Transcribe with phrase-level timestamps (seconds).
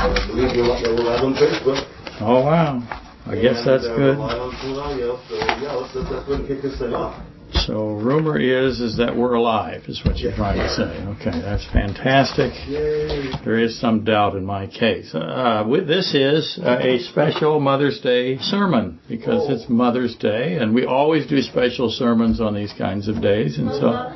[0.00, 1.84] I believe li- they're live on Facebook.
[2.20, 2.80] Oh wow.
[3.26, 4.16] I guess And, that's uh, good.
[4.18, 5.18] Live on Cool Audio.
[5.28, 7.20] So yeah, let's, let's, let's go ahead and kick this thing off.
[7.52, 11.04] So rumor is is that we're alive, is what you're trying to say.
[11.18, 12.52] Okay, that's fantastic.
[12.68, 13.28] Yay.
[13.44, 15.12] There is some doubt in my case.
[15.14, 19.52] Uh, with, this is uh, a special Mother's Day sermon because Oh.
[19.52, 23.68] it's Mother's Day, and we always do special sermons on these kinds of days, and
[23.70, 24.14] so,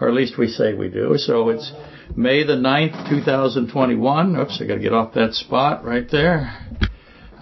[0.00, 1.14] or at least we say we do.
[1.18, 1.72] So it's
[2.14, 4.36] May the 9th, 2021.
[4.36, 6.52] Oops, I got to get off that spot right there.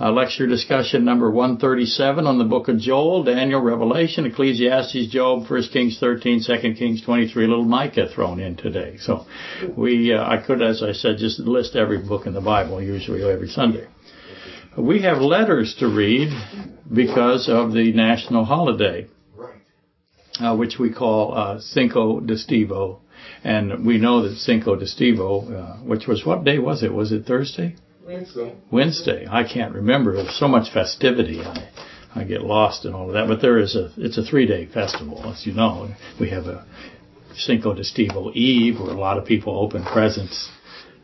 [0.00, 5.62] Uh, lecture discussion number 137 on the book of Joel, Daniel, Revelation, Ecclesiastes, Job, 1
[5.72, 8.96] Kings 13, 2 Kings 23, little Micah thrown in today.
[8.98, 9.26] So
[9.76, 13.22] we, uh, I could, as I said, just list every book in the Bible, usually
[13.22, 13.86] every Sunday.
[14.76, 16.30] We have letters to read
[16.92, 19.60] because of the national holiday, Right.
[20.40, 22.98] uh, which we call uh, Cinco de Stevo.
[23.44, 26.92] And we know that Cinco de Stevo, uh, which was, what day was it?
[26.92, 27.76] Was it Thursday?
[28.32, 29.26] So, Wednesday.
[29.30, 30.14] I can't remember.
[30.14, 31.40] There's so much festivity.
[31.40, 31.68] I,
[32.14, 33.28] I get lost in all of that.
[33.28, 35.94] But there is a, it's a three day festival, as you know.
[36.18, 36.66] We have a
[37.34, 40.50] Cinco de Stevo Eve where a lot of people open presents.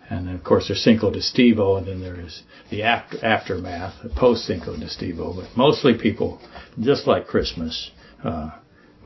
[0.08, 3.94] And then, of course, there's Cinco de Stevo, and then there is the after, aftermath,
[4.16, 5.36] post Cinco de Stevo.
[5.36, 6.40] But mostly people,
[6.80, 7.90] just like Christmas,
[8.24, 8.50] uh,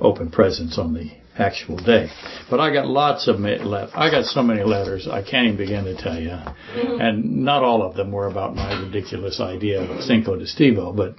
[0.00, 2.08] open presents on the actual day.
[2.50, 5.84] But I got lots of let- I got so many letters I can't even begin
[5.84, 6.36] to tell you,
[7.00, 10.94] and not all of them were about my ridiculous idea of Cinco de Stevo.
[10.94, 11.16] But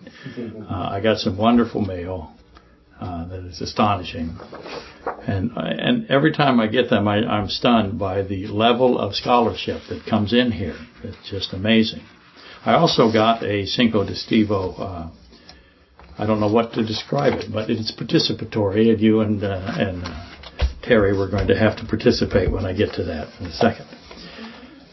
[0.70, 2.32] uh, I got some wonderful mail
[3.00, 4.38] uh, that is astonishing,
[5.28, 9.82] and and every time I get them, I, I'm stunned by the level of scholarship
[9.90, 10.78] that comes in here.
[11.04, 12.02] It's just amazing.
[12.66, 14.80] I also got a Cinco de Stevo.
[14.80, 15.10] Uh,
[16.18, 20.04] I don't know what to describe it, but it's participatory, and you and uh, and
[20.04, 23.54] uh, Terry were going to have to participate when I get to that in a
[23.54, 23.88] second.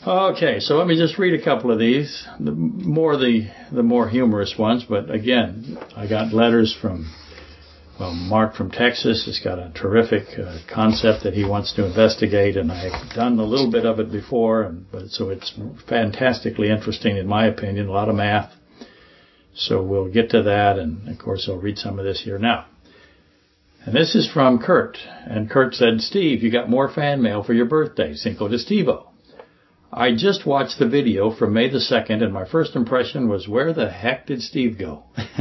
[0.04, 2.26] Okay, so let me just read a couple of these.
[2.40, 7.12] The more the the more humorous ones, but again, I got letters from
[8.00, 12.56] well, Mark from Texas has got a terrific uh, concept that he wants to investigate,
[12.56, 15.54] and I've done a little bit of it before, and but so it's
[15.88, 17.86] fantastically interesting in my opinion.
[17.86, 18.52] A lot of math.
[19.54, 22.66] So we'll get to that, and of course I'll read some of this here now.
[23.84, 27.52] And this is from Kurt, and Kurt said, "Steve, you got more fan mail for
[27.52, 29.08] your birthday, Cinco de Stevo."
[29.94, 33.74] I just watched the video from May the 2nd, and my first impression was, where
[33.74, 35.02] the heck did Steve go?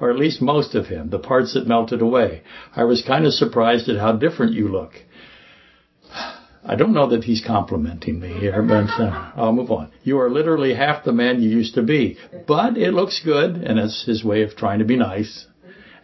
[0.00, 2.42] or at least most of him, the parts that melted away.
[2.76, 4.92] I was kind of surprised at how different you look.
[6.68, 9.92] I don't know that he's complimenting me here, but uh, I'll move on.
[10.02, 13.78] You are literally half the man you used to be, but it looks good, and
[13.78, 15.46] it's his way of trying to be nice.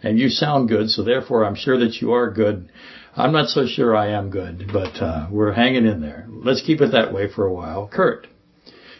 [0.05, 2.71] And you sound good, so therefore I'm sure that you are good.
[3.17, 6.27] I'm not so sure I am good, but uh, we're hanging in there.
[6.31, 7.89] Let's keep it that way for a while.
[7.93, 8.29] Kurt.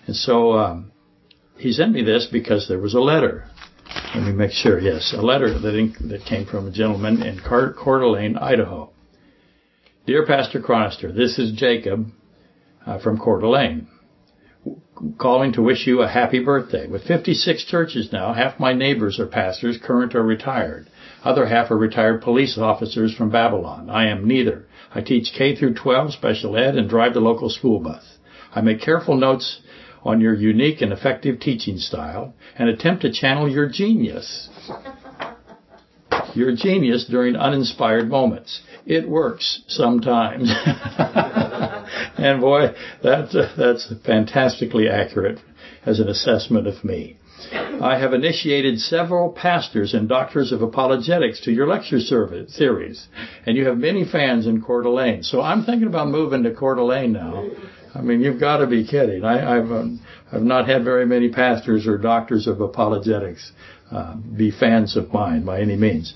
[0.07, 0.93] And so um,
[1.57, 3.47] he sent me this because there was a letter.
[4.15, 4.81] Let me make sure.
[4.81, 8.92] Yes, a letter that that came from a gentleman in Coeur d'Alene, Idaho.
[10.05, 12.11] Dear Pastor Chronister, this is Jacob
[12.85, 13.87] uh, from Coeur d'Alene
[15.17, 16.89] calling to wish you a happy birthday.
[16.89, 20.89] With 56 churches now, half my neighbors are pastors, current or retired.
[21.23, 23.91] Other half are retired police officers from Babylon.
[23.91, 24.67] I am neither.
[24.93, 28.19] I teach K through 12 special ed and drive the local school bus.
[28.53, 29.61] I make careful notes
[30.05, 34.49] on your unique and effective teaching style and attempt to channel your genius.
[36.35, 38.63] Your genius during uninspired moments.
[38.87, 40.51] It works sometimes.
[42.19, 45.39] and boy, that's, that's fantastically accurate
[45.85, 47.19] as an assessment of me.
[47.53, 53.09] I have initiated several pastors and doctors of apologetics to your lecture service series,
[53.45, 55.23] and you have many fans in Coeur d'Alene.
[55.23, 57.51] So I'm thinking about moving to Coeur d'Alene now.
[57.95, 59.25] I mean, you've got to be kidding.
[59.25, 60.01] I, I've um,
[60.33, 63.53] I've not had very many pastors or doctors of apologetics
[63.93, 66.15] uh, be fans of mine by any means.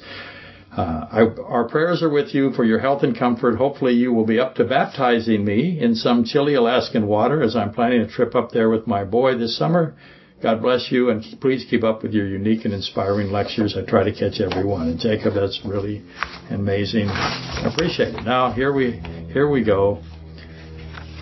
[0.76, 3.56] Uh, I, our prayers are with you for your health and comfort.
[3.56, 7.72] Hopefully, you will be up to baptizing me in some chilly Alaskan water, as I'm
[7.72, 9.96] planning a trip up there with my boy this summer.
[10.42, 13.74] God bless you, and please keep up with your unique and inspiring lectures.
[13.74, 14.88] I try to catch every one.
[14.88, 16.02] And Jacob, that's really
[16.50, 17.08] amazing.
[17.08, 18.24] I appreciate it.
[18.24, 19.00] Now here we
[19.32, 20.02] here we go.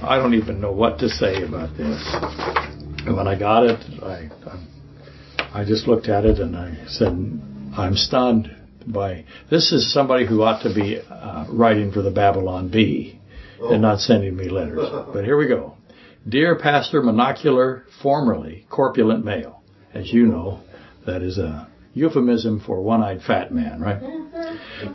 [0.03, 2.03] I don't even know what to say about this.
[3.06, 4.67] And when I got it, I I,
[5.55, 7.12] I just looked at it and I said,
[7.77, 8.51] I'm stunned
[8.87, 9.73] by this.
[9.73, 13.21] Is somebody who ought to be uh, writing for the Babylon Bee
[13.61, 14.89] and not sending me letters.
[15.12, 15.77] But here we go.
[16.29, 19.62] Dear Pastor Monocular, formerly corpulent male.
[19.93, 20.61] As you know,
[21.06, 24.03] that is a euphemism for one-eyed fat man, right?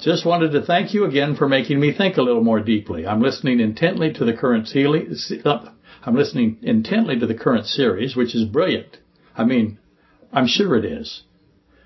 [0.01, 3.07] Just wanted to thank you again for making me think a little more deeply.
[3.07, 5.15] I'm listening intently to the current healing,
[5.45, 5.69] uh,
[6.03, 8.97] I'm listening intently to the current series, which is brilliant.
[9.37, 9.79] I mean,
[10.31, 11.23] I'm sure it is.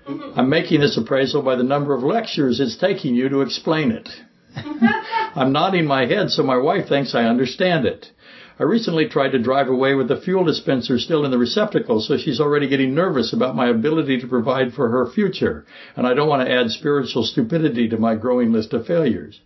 [0.06, 4.08] I'm making this appraisal by the number of lectures it's taking you to explain it.
[5.34, 8.10] I'm nodding my head so my wife thinks I understand it.
[8.58, 12.16] I recently tried to drive away with the fuel dispenser still in the receptacle, so
[12.16, 15.66] she's already getting nervous about my ability to provide for her future,
[15.96, 19.40] and I don't want to add spiritual stupidity to my growing list of failures.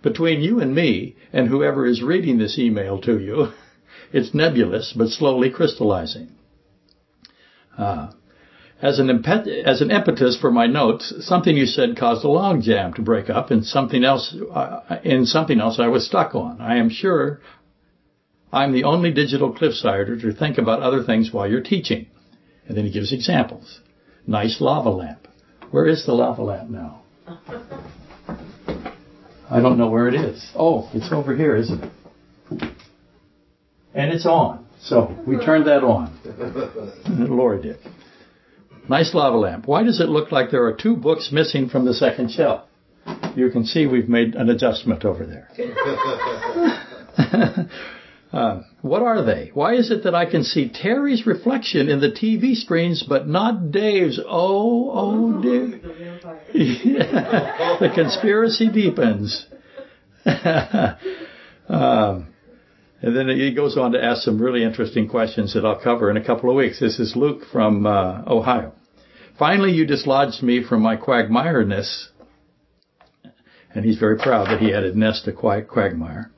[0.00, 3.48] Between you and me, and whoever is reading this email to you,
[4.12, 6.30] it's nebulous but slowly crystallizing.
[7.76, 8.12] Uh,
[8.84, 12.94] as an, impet- as an impetus for my notes, something you said caused a logjam
[12.94, 16.60] to break up, and something else, uh, in something else I was stuck on.
[16.60, 17.40] I am sure
[18.52, 22.08] I'm the only digital cliffsider to think about other things while you're teaching.
[22.68, 23.80] And then he gives examples.
[24.26, 25.28] Nice lava lamp.
[25.70, 27.00] Where is the lava lamp now?
[29.50, 30.50] I don't know where it is.
[30.54, 31.92] Oh, it's over here, isn't it?
[33.94, 34.66] And it's on.
[34.82, 36.18] So we turned that on.
[37.30, 37.78] Lori did.
[38.88, 39.66] Nice lava lamp.
[39.66, 42.62] Why does it look like there are two books missing from the second shelf?
[43.34, 45.48] You can see we've made an adjustment over there.
[48.32, 49.50] uh, what are they?
[49.54, 53.70] Why is it that I can see Terry's reflection in the TV screens, but not
[53.70, 54.20] Dave's?
[54.24, 55.80] Oh, oh, dear.
[57.80, 59.46] the conspiracy deepens.
[61.68, 62.33] um,
[63.04, 66.16] and then he goes on to ask some really interesting questions that I'll cover in
[66.16, 66.80] a couple of weeks.
[66.80, 68.72] This is Luke from uh, Ohio.
[69.38, 72.06] Finally, you dislodged me from my quagmireness.
[73.74, 76.30] And he's very proud that he added nest to quag- quagmire.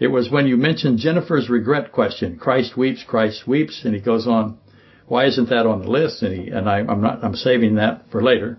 [0.00, 2.38] It was when you mentioned Jennifer's regret question.
[2.38, 4.58] Christ weeps, Christ weeps, and he goes on.
[5.06, 6.22] Why isn't that on the list?
[6.22, 7.22] And, he, and I, am not.
[7.22, 8.58] I'm saving that for later.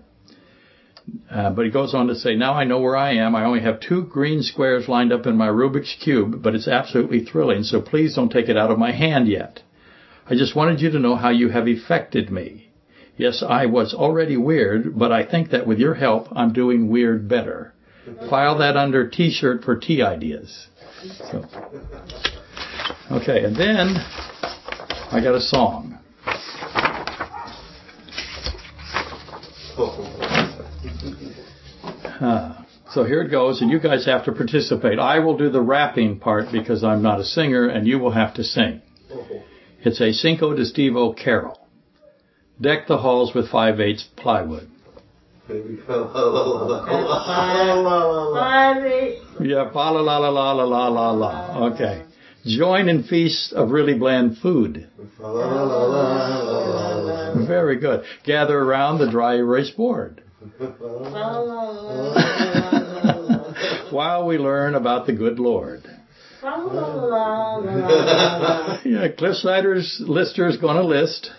[1.30, 3.34] Uh, but he goes on to say, now I know where I am.
[3.34, 7.24] I only have two green squares lined up in my Rubik's Cube, but it's absolutely
[7.24, 9.62] thrilling, so please don't take it out of my hand yet.
[10.28, 12.70] I just wanted you to know how you have affected me.
[13.16, 17.28] Yes, I was already weird, but I think that with your help, I'm doing weird
[17.28, 17.74] better.
[18.30, 20.68] File that under t-shirt for tea ideas.
[21.30, 21.44] So,
[23.10, 23.96] okay, and then
[25.10, 25.98] I got a song.
[32.22, 34.98] Uh, so here it goes, and you guys have to participate.
[34.98, 38.34] I will do the rapping part because I'm not a singer, and you will have
[38.34, 38.80] to sing.
[39.80, 41.58] It's a Cinco de Stevo carol.
[42.60, 44.68] Deck the halls with 5 eighths plywood.
[49.40, 51.66] Yeah, pa la la la la la la la la.
[51.72, 52.04] Okay.
[52.46, 54.88] Join in feast of really bland food.
[57.48, 58.04] Very good.
[58.24, 60.21] Gather around the dry erase board.
[63.90, 65.84] While we learn about the good Lord.
[68.84, 71.30] yeah, Cliffsider's lister is going to list.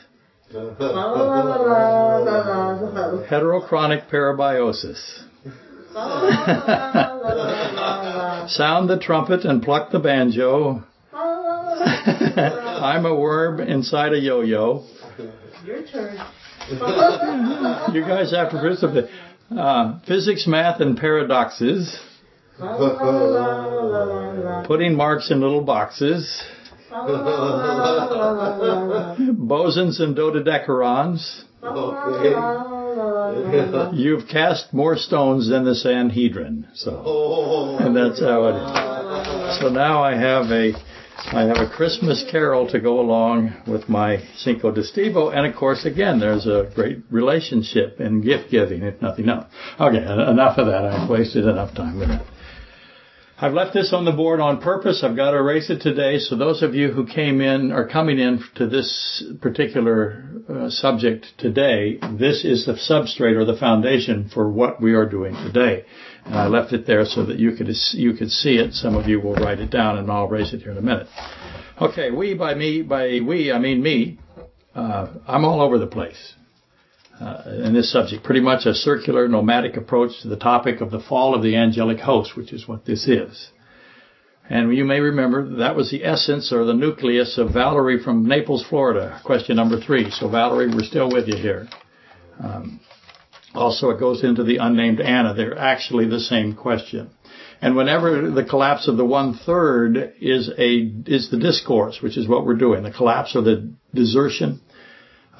[3.29, 5.23] Heterochronic parabiosis.
[8.49, 10.85] Sound the trumpet and pluck the banjo.
[12.83, 14.85] I'm a worm inside a yo-yo.
[15.65, 16.17] Your turn.
[17.93, 19.09] you guys have to participate.
[19.51, 21.99] Uh, physics, math, and paradoxes.
[24.67, 26.43] Putting marks in little boxes.
[29.33, 31.43] Bosons and dodecahedrons.
[33.93, 36.67] You've cast more stones than the Sanhedrin.
[36.73, 39.59] So, and that's how it is.
[39.59, 40.73] So now I have a
[41.17, 45.55] I have a Christmas carol to go along with my Cinco de Stevo, and of
[45.55, 49.45] course, again, there's a great relationship in gift giving, if nothing else.
[49.79, 50.85] Okay, enough of that.
[50.85, 52.21] I've wasted enough time with it.
[53.43, 55.03] I've left this on the board on purpose.
[55.03, 56.19] I've got to erase it today.
[56.19, 61.25] So those of you who came in are coming in to this particular uh, subject
[61.37, 61.99] today.
[62.17, 65.85] This is the substrate or the foundation for what we are doing today.
[66.25, 68.73] And I left it there so that you could you could see it.
[68.73, 71.07] Some of you will write it down, and I'll erase it here in a minute.
[71.81, 74.19] Okay, we by me by we I mean me.
[74.73, 76.33] Uh, I'm all over the place
[77.19, 78.23] uh, in this subject.
[78.23, 81.99] Pretty much a circular nomadic approach to the topic of the fall of the angelic
[81.99, 83.51] host, which is what this is.
[84.49, 88.65] And you may remember that was the essence or the nucleus of Valerie from Naples,
[88.67, 90.09] Florida, question number three.
[90.11, 91.67] So Valerie, we're still with you here.
[92.43, 92.79] Um,
[93.53, 95.33] also, it goes into the unnamed Anna.
[95.33, 97.11] They're actually the same question.
[97.61, 102.27] And whenever the collapse of the one third is a is the discourse, which is
[102.27, 104.59] what we're doing, the collapse or the desertion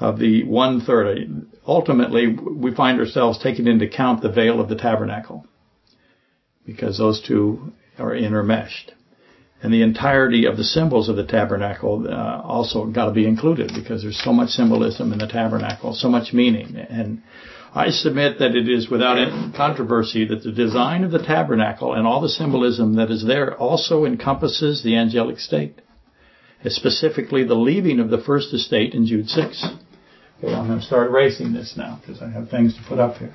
[0.00, 4.76] of the one third, ultimately we find ourselves taking into account the veil of the
[4.76, 5.46] tabernacle
[6.64, 8.92] because those two are intermeshed.
[9.62, 13.70] and the entirety of the symbols of the tabernacle uh, also got to be included
[13.74, 16.76] because there's so much symbolism in the tabernacle, so much meaning.
[16.76, 17.22] And
[17.76, 22.06] I submit that it is without any controversy that the design of the tabernacle and
[22.06, 25.80] all the symbolism that is there also encompasses the angelic state,
[26.66, 29.66] specifically the leaving of the first estate in Jude 6.
[30.38, 33.16] Okay, I'm going to start erasing this now because I have things to put up
[33.16, 33.34] here.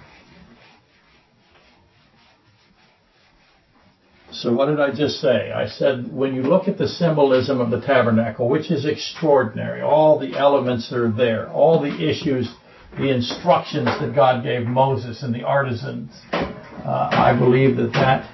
[4.32, 5.52] So what did I just say?
[5.52, 10.18] I said when you look at the symbolism of the tabernacle, which is extraordinary, all
[10.18, 12.50] the elements that are there, all the issues,
[13.00, 18.26] the instructions that God gave Moses and the artisans, uh, I believe that that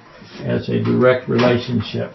[0.44, 2.10] has a direct relationship.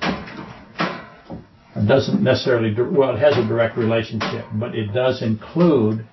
[1.73, 6.05] It doesn't necessarily, well, it has a direct relationship, but it does include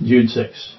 [0.00, 0.76] Jude 6.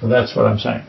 [0.00, 0.84] So that's what I'm saying.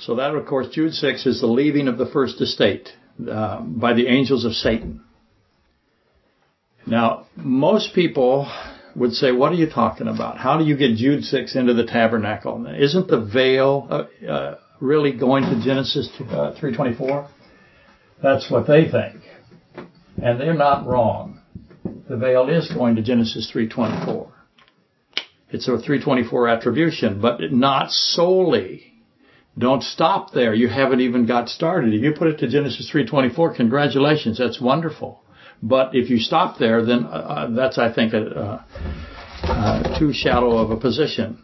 [0.00, 2.88] So that, of course, Jude 6 is the leaving of the first estate
[3.30, 5.02] uh, by the angels of Satan.
[6.86, 8.50] Now, most people
[8.94, 10.38] would say, what are you talking about?
[10.38, 12.66] How do you get Jude 6 into the tabernacle?
[12.66, 17.24] Isn't the veil uh, uh, really going to Genesis 3.24?
[17.24, 17.28] Uh,
[18.22, 19.22] that's what they think.
[20.20, 21.40] And they're not wrong.
[22.08, 24.30] The veil is going to Genesis 3.24.
[25.50, 28.92] It's a 324 attribution, but not solely.
[29.58, 30.54] Don't stop there.
[30.54, 31.92] You haven't even got started.
[31.92, 35.22] If you put it to Genesis 3:24, congratulations, that's wonderful.
[35.62, 38.64] But if you stop there, then uh, uh that's I think a,
[39.42, 41.38] uh, too shallow of a position.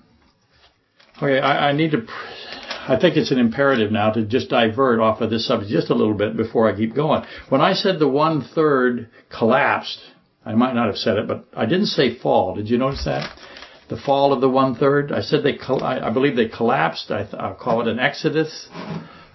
[1.16, 2.06] Okay, I, I need to.
[2.86, 5.94] I think it's an imperative now to just divert off of this subject just a
[5.94, 7.24] little bit before I keep going.
[7.48, 10.00] When I said the one third collapsed,
[10.44, 12.54] I might not have said it, but I didn't say fall.
[12.54, 13.34] Did you notice that?
[13.88, 15.12] The fall of the one third.
[15.12, 17.10] I said they, I believe they collapsed.
[17.10, 18.68] I, will call it an exodus.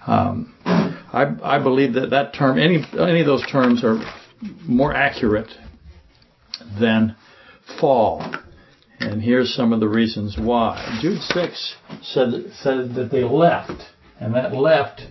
[0.06, 3.98] Um, I, I believe that that term, any any of those terms, are
[4.66, 5.50] more accurate
[6.80, 7.16] than
[7.80, 8.34] fall.
[8.98, 10.98] And here's some of the reasons why.
[11.00, 12.30] Jude six said
[12.62, 13.82] said that they left,
[14.18, 15.02] and that left.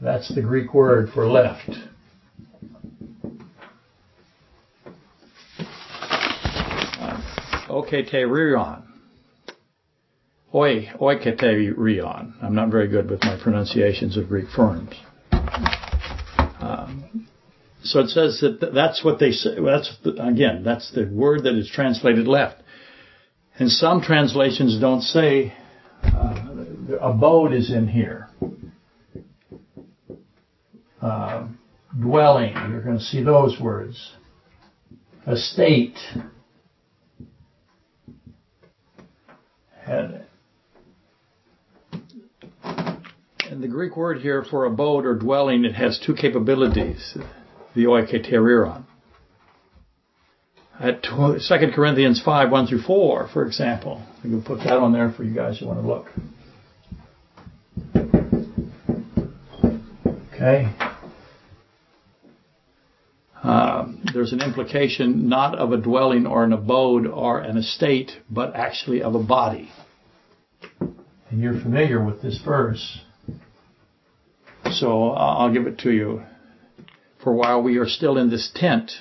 [0.00, 1.70] That's the Greek word for left.
[7.78, 8.82] Oiketerion.
[10.52, 12.32] Oi, oiketerion.
[12.42, 14.94] I'm not very good with my pronunciations of Greek forms.
[16.60, 17.28] Um,
[17.84, 19.60] so it says that that's what they say.
[19.60, 22.62] That's the, again, that's the word that is translated left.
[23.58, 25.52] And some translations don't say
[26.02, 26.46] uh,
[27.00, 28.28] abode is in here.
[31.00, 31.46] Uh,
[32.00, 34.14] dwelling, you're going to see those words.
[35.26, 35.96] Estate,
[39.88, 40.20] And,
[43.50, 47.16] and the Greek word here for abode or dwelling, it has two capabilities.
[47.74, 48.84] The oiketerion.
[50.78, 51.38] At 2
[51.74, 54.02] Corinthians 5, 1 through 4, for example.
[54.22, 56.06] We can put that on there for you guys who want to look.
[60.34, 60.72] Okay.
[63.42, 68.54] Uh, there's an implication not of a dwelling or an abode or an estate, but
[68.56, 69.70] actually of a body.
[71.30, 73.00] And you're familiar with this verse.
[74.70, 76.22] So I'll give it to you.
[77.22, 78.92] For while we are still in this tent,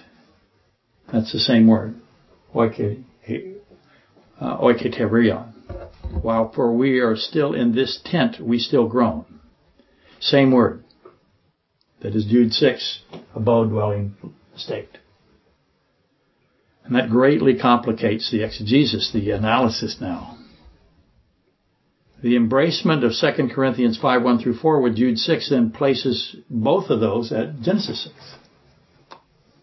[1.12, 1.96] that's the same word,
[2.54, 3.04] oiketerion.
[4.42, 4.58] Uh,
[6.22, 9.26] while for we are still in this tent, we still groan.
[10.20, 10.84] Same word.
[12.02, 13.02] That is Jude 6,
[13.36, 14.16] abode dwelling
[14.56, 14.98] state.
[16.84, 20.38] And that greatly complicates the exegesis, the analysis now.
[22.24, 26.90] The embracement of 2 Corinthians 5, 1 through 4 with Jude 6 then places both
[26.90, 28.10] of those at Genesis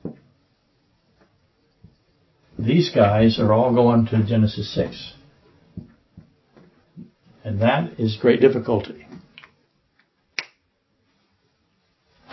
[0.05, 0.13] 6.
[2.59, 5.15] These guys are all going to Genesis 6.
[7.43, 9.04] And that is great difficulty.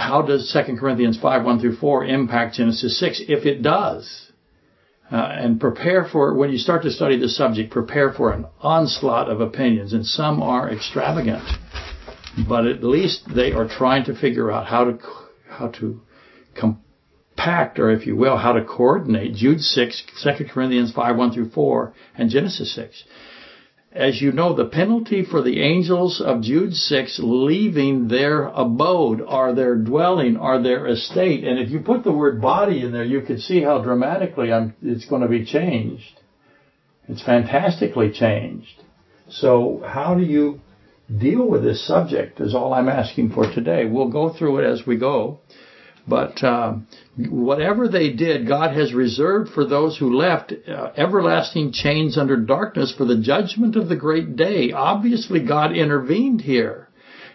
[0.01, 3.21] How does 2 Corinthians 5, 1 through 4 impact Genesis 6?
[3.27, 4.31] If it does,
[5.11, 9.29] uh, and prepare for, when you start to study the subject, prepare for an onslaught
[9.29, 11.43] of opinions, and some are extravagant.
[12.47, 14.99] But at least they are trying to figure out how to,
[15.47, 16.01] how to
[16.55, 21.49] compact, or if you will, how to coordinate Jude 6, 2 Corinthians 5, 1 through
[21.51, 23.03] 4, and Genesis 6.
[23.93, 29.53] As you know, the penalty for the angels of Jude 6 leaving their abode or
[29.53, 31.43] their dwelling or their estate.
[31.43, 34.73] And if you put the word body in there, you can see how dramatically I'm,
[34.81, 36.19] it's going to be changed.
[37.09, 38.81] It's fantastically changed.
[39.29, 40.61] So how do you
[41.19, 43.85] deal with this subject is all I'm asking for today.
[43.85, 45.39] We'll go through it as we go.
[46.07, 52.17] But um, whatever they did, God has reserved for those who left uh, everlasting chains
[52.17, 54.71] under darkness for the judgment of the great day.
[54.71, 56.87] Obviously, God intervened here.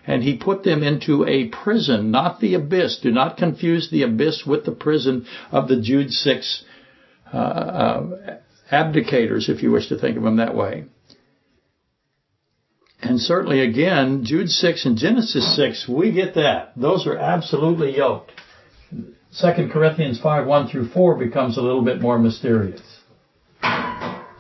[0.09, 3.01] And he put them into a prison, not the abyss.
[3.03, 6.65] Do not confuse the abyss with the prison of the Jude 6
[7.33, 8.39] uh, uh,
[8.71, 10.85] abdicators, if you wish to think of them that way.
[13.03, 16.73] And certainly again, Jude 6 and Genesis 6, we get that.
[16.77, 18.33] Those are absolutely yoked.
[19.40, 22.81] 2 Corinthians 5, 1 through 4 becomes a little bit more mysterious.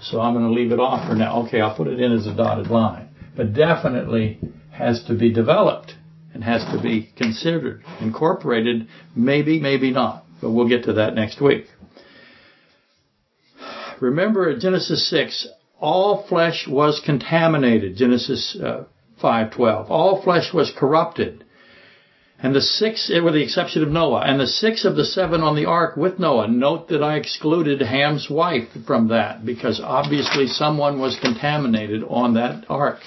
[0.00, 1.42] So I'm going to leave it off for now.
[1.44, 3.08] Okay, I'll put it in as a dotted line.
[3.36, 4.38] But definitely
[4.70, 5.94] has to be developed
[6.32, 10.24] and has to be considered, incorporated, maybe, maybe not.
[10.40, 11.66] But we'll get to that next week.
[14.00, 15.48] Remember at Genesis 6,
[15.80, 17.96] all flesh was contaminated.
[17.96, 18.84] Genesis uh,
[19.22, 19.90] 5:12.
[19.90, 21.44] All flesh was corrupted.
[22.38, 25.40] And the six, eh, with the exception of Noah, and the six of the seven
[25.40, 26.48] on the ark with Noah.
[26.48, 32.64] Note that I excluded Ham's wife from that because obviously someone was contaminated on that
[32.68, 33.00] ark.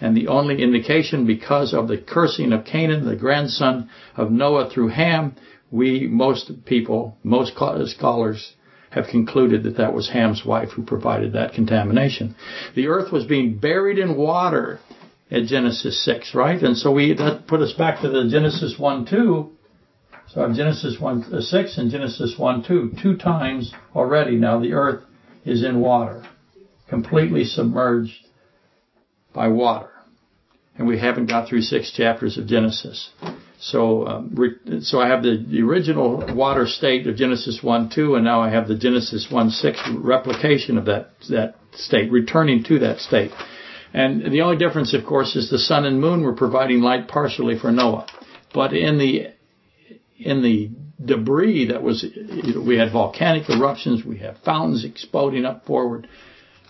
[0.00, 4.88] And the only indication because of the cursing of Canaan, the grandson of Noah through
[4.88, 5.36] Ham,
[5.70, 8.54] we, most people, most uh, scholars
[8.90, 12.34] have concluded that that was Ham's wife who provided that contamination.
[12.74, 14.80] The earth was being buried in water
[15.32, 16.62] at Genesis 6, right?
[16.62, 19.50] And so we that put us back to the Genesis 1 2.
[20.28, 22.92] So I'm Genesis 1 uh, 6 and Genesis 1 2.
[23.02, 25.04] Two times already now the earth
[25.44, 26.24] is in water,
[26.88, 28.26] completely submerged
[29.34, 29.88] by water.
[30.76, 33.10] And we haven't got through six chapters of Genesis.
[33.58, 38.16] So, um, re- so I have the, the original water state of Genesis 1 2,
[38.16, 42.78] and now I have the Genesis 1 6 replication of that, that state, returning to
[42.80, 43.30] that state.
[43.94, 47.58] And the only difference, of course, is the sun and moon were providing light partially
[47.58, 48.06] for Noah.
[48.54, 49.28] But in the,
[50.18, 50.70] in the
[51.04, 52.04] debris that was,
[52.66, 56.08] we had volcanic eruptions, we have fountains exploding up forward,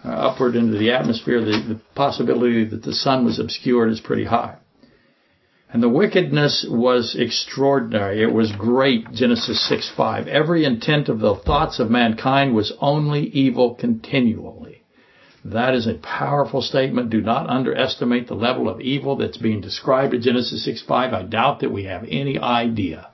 [0.04, 1.40] uh, upward into the atmosphere.
[1.40, 4.56] The, the possibility that the sun was obscured is pretty high.
[5.72, 8.22] And the wickedness was extraordinary.
[8.22, 10.26] It was great, Genesis 6 5.
[10.26, 14.81] Every intent of the thoughts of mankind was only evil continually.
[15.44, 17.10] That is a powerful statement.
[17.10, 21.12] Do not underestimate the level of evil that's being described in Genesis 6 5.
[21.12, 23.08] I doubt that we have any idea.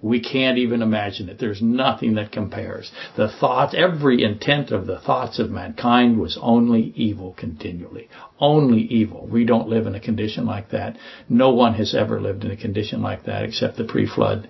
[0.00, 1.38] We can't even imagine it.
[1.40, 2.92] There's nothing that compares.
[3.16, 8.08] The thoughts, every intent of the thoughts of mankind was only evil continually.
[8.38, 9.26] Only evil.
[9.26, 10.96] We don't live in a condition like that.
[11.28, 14.48] No one has ever lived in a condition like that except the pre-flood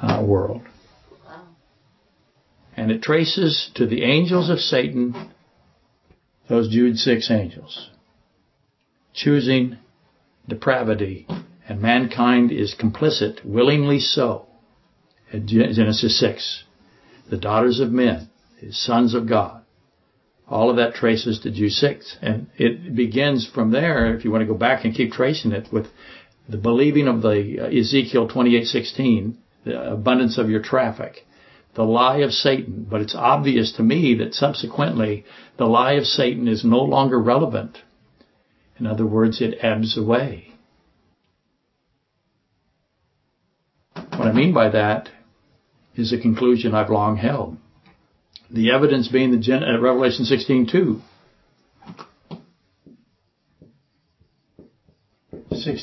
[0.00, 0.62] uh, world.
[2.76, 5.32] And it traces to the angels of Satan
[6.48, 7.90] those Jude 6 angels.
[9.14, 9.78] Choosing
[10.48, 11.26] depravity,
[11.68, 14.46] and mankind is complicit, willingly so.
[15.32, 16.64] In Genesis 6.
[17.30, 18.28] The daughters of men,
[18.60, 19.62] the sons of God.
[20.46, 22.18] All of that traces to Jude 6.
[22.20, 25.72] And it begins from there, if you want to go back and keep tracing it,
[25.72, 25.86] with
[26.48, 31.26] the believing of the uh, Ezekiel 28:16, the abundance of your traffic
[31.74, 35.24] the lie of Satan, but it's obvious to me that subsequently
[35.56, 37.78] the lie of Satan is no longer relevant.
[38.78, 40.54] In other words, it ebbs away.
[43.94, 45.10] What I mean by that
[45.94, 47.56] is a conclusion I've long held.
[48.50, 51.00] The evidence being the Gen- uh, Revelation 16:2.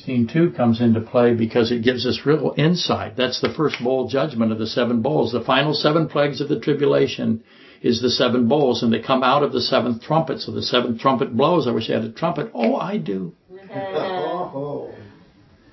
[0.07, 3.15] 16.2 comes into play because it gives us real insight.
[3.17, 5.31] That's the first bowl judgment of the seven bowls.
[5.31, 7.43] The final seven plagues of the tribulation
[7.81, 10.39] is the seven bowls, and they come out of the seventh trumpet.
[10.41, 11.67] So the seventh trumpet blows.
[11.67, 12.51] I wish I had a trumpet.
[12.53, 13.33] Oh, I do.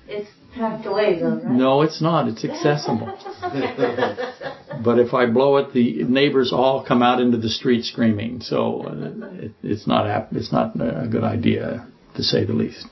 [0.07, 1.51] it's tucked away, though, right?
[1.51, 2.27] No, it's not.
[2.27, 3.15] It's accessible.
[4.83, 8.41] but if I blow it, the neighbors all come out into the street screaming.
[8.41, 12.87] So uh, it, it's not it's not a good idea, to say the least.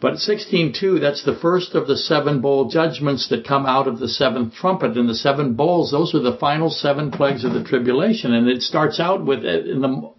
[0.00, 4.08] But 16.2, that's the first of the seven bowl judgments that come out of the
[4.08, 4.96] seventh trumpet.
[4.96, 8.32] And the seven bowls, those are the final seven plagues of the tribulation.
[8.32, 10.12] And it starts out with, uh, in the,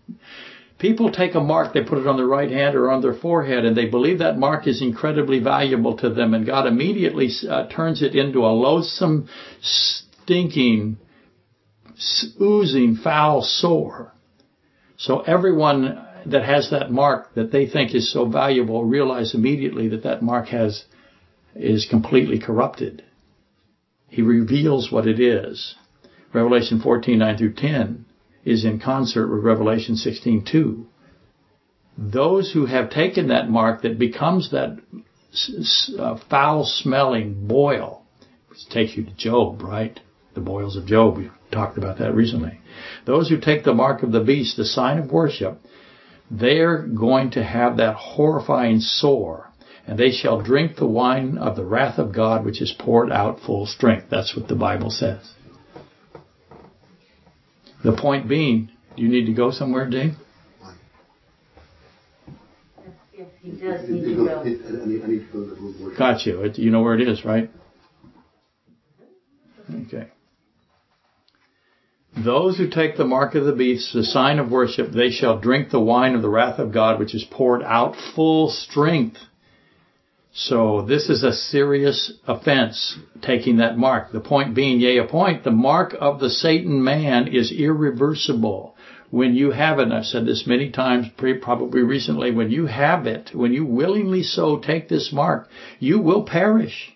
[0.80, 3.63] people take a mark, they put it on their right hand or on their forehead,
[3.63, 6.34] and they believe that mark is incredibly valuable to them.
[6.34, 9.30] And God immediately uh, turns it into a loathsome,
[9.62, 10.98] stinking,
[12.42, 14.13] oozing, foul sore.
[14.98, 20.03] So everyone that has that mark that they think is so valuable realize immediately that
[20.03, 20.84] that mark has
[21.55, 23.03] is completely corrupted.
[24.08, 25.75] He reveals what it is.
[26.34, 28.05] Revelation 14:9 through 10
[28.45, 30.86] is in concert with Revelation 16:2.
[31.97, 34.79] Those who have taken that mark that becomes that
[35.99, 38.03] uh, foul-smelling boil,
[38.47, 39.99] which takes you to Job, right?
[40.34, 41.17] The boils of Job.
[41.17, 42.60] We talked about that recently.
[43.05, 45.60] Those who take the mark of the beast, the sign of worship,
[46.32, 49.52] they're going to have that horrifying sore,
[49.88, 53.39] and they shall drink the wine of the wrath of God, which is poured out
[53.39, 54.08] full strength.
[54.10, 55.34] That's what the Bible says.
[57.84, 60.13] The point being, do you need to go somewhere, Dave?
[63.18, 65.96] Yes, he does need to go.
[65.98, 66.52] Got you.
[66.56, 67.50] You know where it is, right?
[69.88, 70.10] Okay.
[72.17, 75.69] Those who take the mark of the beast, the sign of worship, they shall drink
[75.69, 79.17] the wine of the wrath of God, which is poured out full strength.
[80.32, 84.12] So this is a serious offense, taking that mark.
[84.12, 88.76] The point being, yea, a point, the mark of the Satan man is irreversible.
[89.12, 91.08] When you have it, and I've said this many times,
[91.41, 96.24] probably recently, when you have it, when you willingly so take this mark, you will
[96.24, 96.95] perish.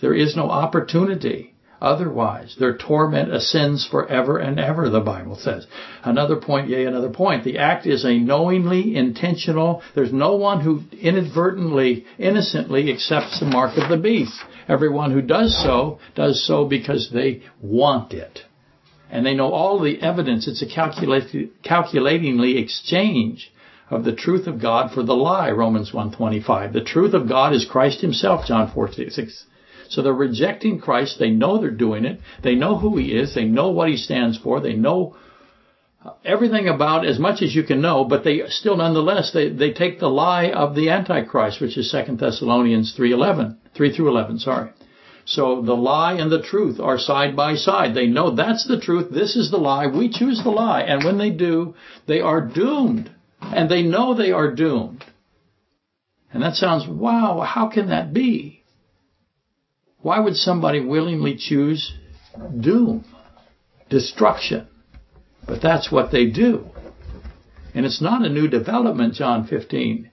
[0.00, 1.54] There is no opportunity.
[1.80, 5.66] Otherwise, their torment ascends forever and ever, the Bible says.
[6.02, 7.44] Another point, yea, another point.
[7.44, 9.82] The act is a knowingly intentional.
[9.94, 14.40] There's no one who inadvertently, innocently accepts the mark of the beast.
[14.68, 18.40] Everyone who does so, does so because they want it.
[19.10, 20.48] And they know all the evidence.
[20.48, 23.52] It's a calculatingly exchange
[23.88, 26.72] of the truth of God for the lie, Romans 1.25.
[26.72, 29.44] The truth of God is Christ himself, John 4.6.
[29.88, 31.18] So they're rejecting Christ.
[31.18, 32.20] They know they're doing it.
[32.42, 33.34] They know who He is.
[33.34, 34.60] They know what He stands for.
[34.60, 35.16] They know
[36.24, 39.98] everything about as much as you can know, but they still nonetheless, they, they take
[39.98, 44.70] the lie of the Antichrist, which is 2 Thessalonians 3.11, 3 through 11, sorry.
[45.24, 47.94] So the lie and the truth are side by side.
[47.94, 49.10] They know that's the truth.
[49.10, 49.86] This is the lie.
[49.86, 50.80] We choose the lie.
[50.80, 51.74] And when they do,
[52.06, 53.10] they are doomed.
[53.40, 55.04] And they know they are doomed.
[56.32, 58.57] And that sounds, wow, how can that be?
[60.00, 61.92] Why would somebody willingly choose
[62.60, 63.04] doom,
[63.90, 64.68] destruction?
[65.46, 66.66] But that's what they do.
[67.74, 70.10] And it's not a new development, John 15,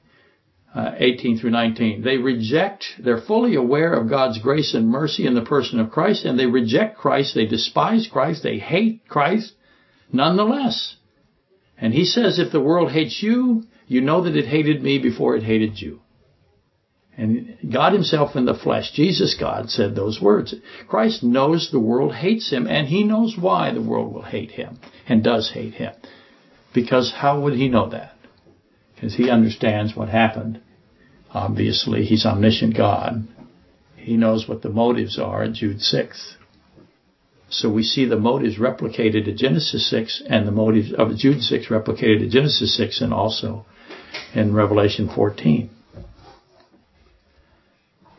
[0.74, 2.04] uh, 18 through 19.
[2.04, 6.26] They reject, they're fully aware of God's grace and mercy in the person of Christ,
[6.26, 9.54] and they reject Christ, they despise Christ, they hate Christ,
[10.12, 10.96] nonetheless.
[11.78, 15.36] And he says, if the world hates you, you know that it hated me before
[15.36, 16.02] it hated you.
[17.18, 20.54] And God himself in the flesh, Jesus God, said those words.
[20.88, 24.80] Christ knows the world hates him, and he knows why the world will hate him
[25.08, 25.94] and does hate him.
[26.74, 28.16] Because how would he know that?
[28.94, 30.60] Because he understands what happened.
[31.32, 33.28] Obviously, he's omniscient God.
[33.96, 36.36] He knows what the motives are in Jude 6.
[37.50, 41.68] So we see the motives replicated in Genesis 6 and the motives of Jude 6
[41.68, 43.66] replicated in Genesis 6 and also
[44.34, 45.70] in Revelation 14.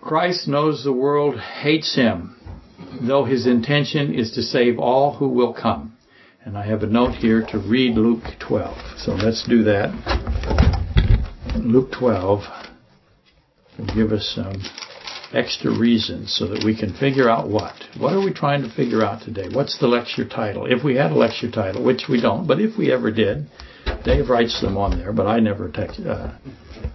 [0.07, 2.37] Christ knows the world hates him,
[3.03, 5.97] though his intention is to save all who will come.
[6.45, 8.77] And I have a note here to read Luke 12.
[8.99, 9.91] So let's do that.
[11.57, 12.43] Luke 12
[13.79, 14.63] will give us some
[15.33, 17.75] extra reasons so that we can figure out what.
[17.99, 19.49] What are we trying to figure out today?
[19.53, 20.67] What's the lecture title?
[20.67, 23.49] If we had a lecture title, which we don't, but if we ever did,
[24.05, 26.31] Dave writes them on there, but I never text, uh,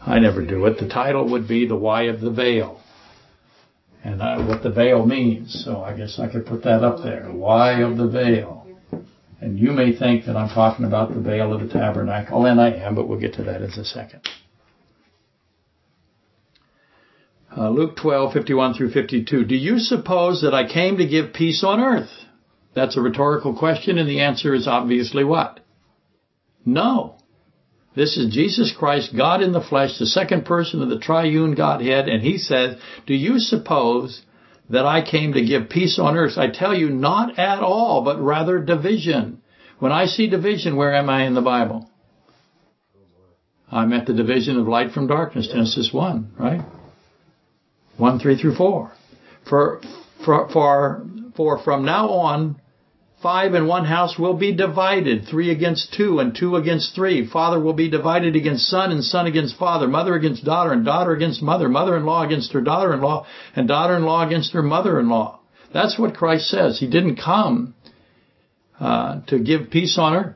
[0.06, 0.80] I never do it.
[0.80, 2.82] The title would be The Why of the Veil
[4.04, 5.64] and what the veil means.
[5.66, 7.26] So I guess I could put that up there.
[7.32, 8.68] Why of the veil?
[9.40, 12.72] And you may think that I'm talking about the veil of the tabernacle, and I
[12.72, 14.22] am, but we'll get to that in a second.
[17.56, 19.44] Uh, Luke 12, 51 through 52.
[19.46, 22.10] Do you suppose that I came to give peace on earth?
[22.74, 25.60] That's a rhetorical question, and the answer is obviously what?
[26.66, 27.18] No.
[27.93, 32.08] This is Jesus Christ, God in the flesh, the second person of the triune Godhead,
[32.08, 34.21] and he says, Do you suppose
[34.69, 36.38] that I came to give peace on earth?
[36.38, 39.41] I tell you, not at all, but rather division.
[39.80, 41.89] When I see division, where am I in the Bible?
[43.69, 46.62] I'm at the division of light from darkness, Genesis 1, right?
[47.97, 48.91] 1, 3 through 4.
[49.49, 49.82] For,
[50.23, 52.62] for, for, for from now on,
[53.22, 57.28] Five in one house will be divided, three against two and two against three.
[57.28, 61.12] Father will be divided against son and son against father, mother against daughter and daughter
[61.12, 65.40] against mother, mother-in-law against her daughter-in-law and daughter-in-law against her mother-in-law.
[65.72, 66.80] That's what Christ says.
[66.80, 67.76] He didn't come
[68.80, 70.36] uh, to give peace on earth.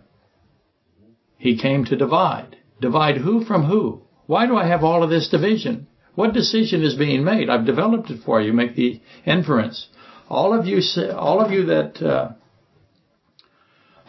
[1.38, 2.56] He came to divide.
[2.80, 4.04] Divide who from who?
[4.28, 5.88] Why do I have all of this division?
[6.14, 7.50] What decision is being made?
[7.50, 8.54] I've developed it for you.
[8.54, 9.88] Make the inference.
[10.30, 10.82] All of you,
[11.16, 12.34] all of you that, uh,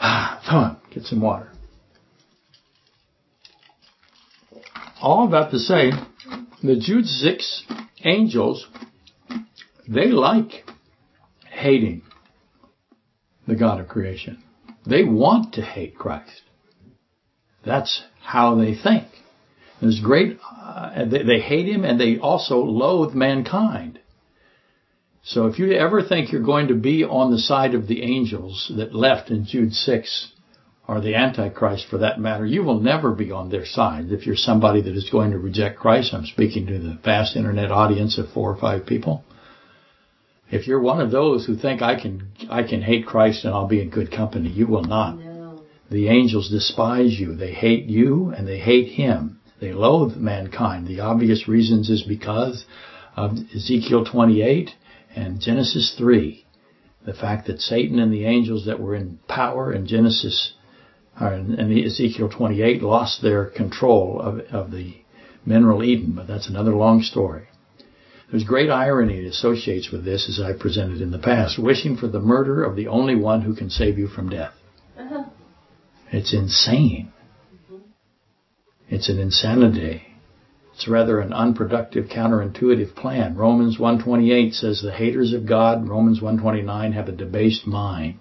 [0.00, 1.50] come on, get some water.
[5.00, 5.90] All about to say,
[6.62, 7.64] the Jude six
[8.04, 8.66] angels,
[9.88, 10.64] they like
[11.50, 12.02] hating
[13.46, 14.42] the God of creation.
[14.86, 16.42] They want to hate Christ.
[17.64, 19.06] That's how they think.
[19.80, 24.00] There's great, uh, they, they hate him and they also loathe mankind.
[25.28, 28.70] So if you ever think you're going to be on the side of the angels
[28.76, 30.28] that left in Jude 6,
[30.86, 34.12] or the Antichrist for that matter, you will never be on their side.
[34.12, 37.72] If you're somebody that is going to reject Christ, I'm speaking to the vast internet
[37.72, 39.24] audience of four or five people.
[40.48, 43.66] If you're one of those who think I can I can hate Christ and I'll
[43.66, 45.18] be in good company, you will not.
[45.18, 45.62] No.
[45.90, 47.34] The angels despise you.
[47.34, 49.40] They hate you and they hate him.
[49.60, 50.86] They loathe mankind.
[50.86, 52.64] The obvious reasons is because
[53.16, 54.70] of Ezekiel 28
[55.16, 56.44] and Genesis 3.
[57.04, 60.52] The fact that Satan and the angels that were in power in Genesis
[61.18, 64.96] and Ezekiel 28 lost their control of, of the
[65.46, 67.48] mineral Eden, but that's another long story.
[68.30, 72.08] There's great irony that associates with this, as I presented in the past, wishing for
[72.08, 74.52] the murder of the only one who can save you from death.
[74.98, 75.24] Uh-huh.
[76.10, 77.12] It's insane.
[78.88, 80.02] It's an insanity.
[80.76, 83.34] It's rather an unproductive, counterintuitive plan.
[83.34, 88.20] Romans 128 says the haters of God, Romans 129, have a debased mind.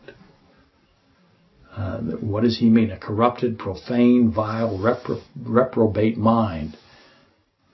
[1.75, 2.91] Uh, what does he mean?
[2.91, 6.77] A corrupted, profane, vile, repro- reprobate mind.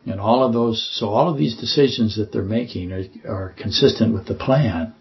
[0.07, 4.15] And all of those, so all of these decisions that they're making are, are consistent
[4.15, 4.95] with the plan.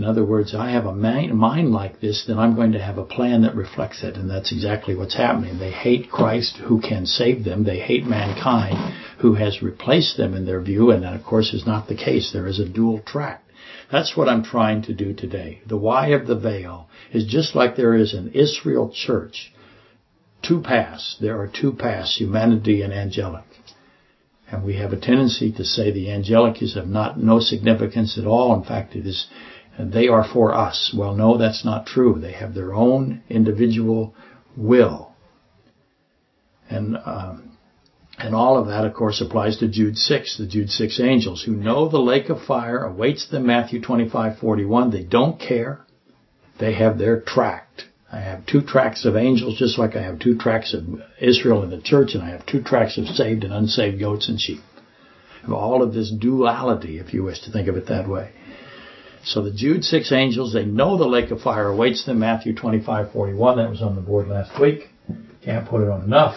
[0.00, 3.04] In other words, I have a mind like this, then I'm going to have a
[3.04, 4.16] plan that reflects it.
[4.16, 5.58] And that's exactly what's happening.
[5.58, 7.64] They hate Christ who can save them.
[7.64, 10.90] They hate mankind who has replaced them in their view.
[10.90, 12.30] And that, of course, is not the case.
[12.32, 13.44] There is a dual track.
[13.92, 15.60] That's what I'm trying to do today.
[15.66, 19.52] The why of the veil is just like there is an Israel church.
[20.40, 21.18] Two paths.
[21.20, 23.44] There are two paths, humanity and angelic.
[24.50, 28.26] And we have a tendency to say the angelic is of not no significance at
[28.26, 28.54] all.
[28.54, 29.26] In fact, it is
[29.78, 30.94] they are for us.
[30.96, 32.18] Well, no, that's not true.
[32.20, 34.14] They have their own individual
[34.56, 35.12] will.
[36.68, 37.50] And um,
[38.20, 41.52] and all of that, of course, applies to Jude 6, the Jude 6 angels, who
[41.52, 44.90] know the lake of fire awaits them, Matthew 25, 41.
[44.90, 45.80] They don't care.
[46.58, 47.84] They have their tract.
[48.12, 50.84] I have two tracks of angels, just like I have two tracks of
[51.18, 54.38] Israel in the church, and I have two tracks of saved and unsaved goats and
[54.38, 54.60] sheep.
[55.50, 58.32] All of this duality, if you wish to think of it that way.
[59.24, 63.12] So the Jude 6 angels, they know the lake of fire awaits them, Matthew 25,
[63.12, 63.56] 41.
[63.58, 64.88] That was on the board last week.
[65.44, 66.36] Can't put it on enough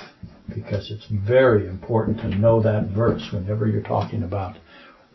[0.54, 4.58] because it's very important to know that verse whenever you're talking about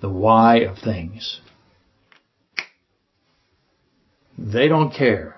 [0.00, 1.40] the why of things.
[4.38, 5.36] They don't care.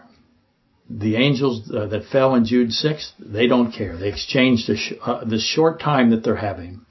[0.88, 3.96] The angels uh, that fell in Jude 6, they don't care.
[3.96, 6.84] They exchanged the, sh- uh, the short time that they're having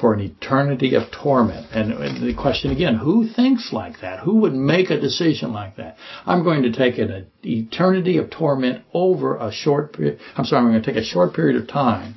[0.00, 1.66] for an eternity of torment.
[1.72, 4.20] And the question again, who thinks like that?
[4.20, 5.96] Who would make a decision like that?
[6.26, 10.18] I'm going to take an eternity of torment over a short period.
[10.36, 12.16] I'm sorry, I'm going to take a short period of time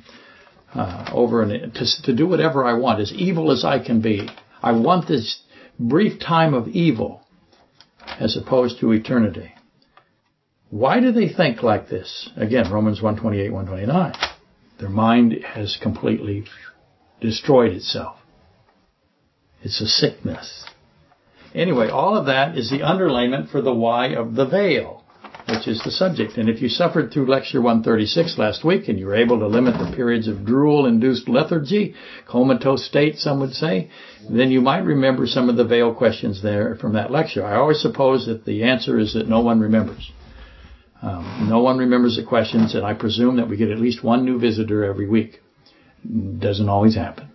[0.74, 4.28] uh, over an, to, to do whatever I want, as evil as I can be.
[4.62, 5.42] I want this
[5.78, 7.22] brief time of evil
[8.18, 9.52] as opposed to eternity.
[10.68, 12.28] Why do they think like this?
[12.36, 14.12] Again, Romans 128, 129.
[14.78, 16.44] Their mind has completely
[17.20, 18.16] destroyed itself.
[19.62, 20.64] It's a sickness.
[21.54, 25.02] Anyway, all of that is the underlayment for the why of the veil,
[25.48, 26.38] which is the subject.
[26.38, 29.74] And if you suffered through lecture 136 last week and you were able to limit
[29.74, 31.94] the periods of drool-induced lethargy,
[32.28, 33.90] comatose state, some would say,
[34.30, 37.44] then you might remember some of the veil questions there from that lecture.
[37.44, 40.10] I always suppose that the answer is that no one remembers.
[41.02, 44.24] Um, no one remembers the questions, and I presume that we get at least one
[44.24, 45.40] new visitor every week.
[46.04, 47.30] Doesn't always happen.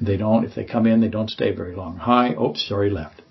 [0.00, 1.96] They don't, if they come in, they don't stay very long.
[1.96, 3.22] Hi, oops, sorry, left.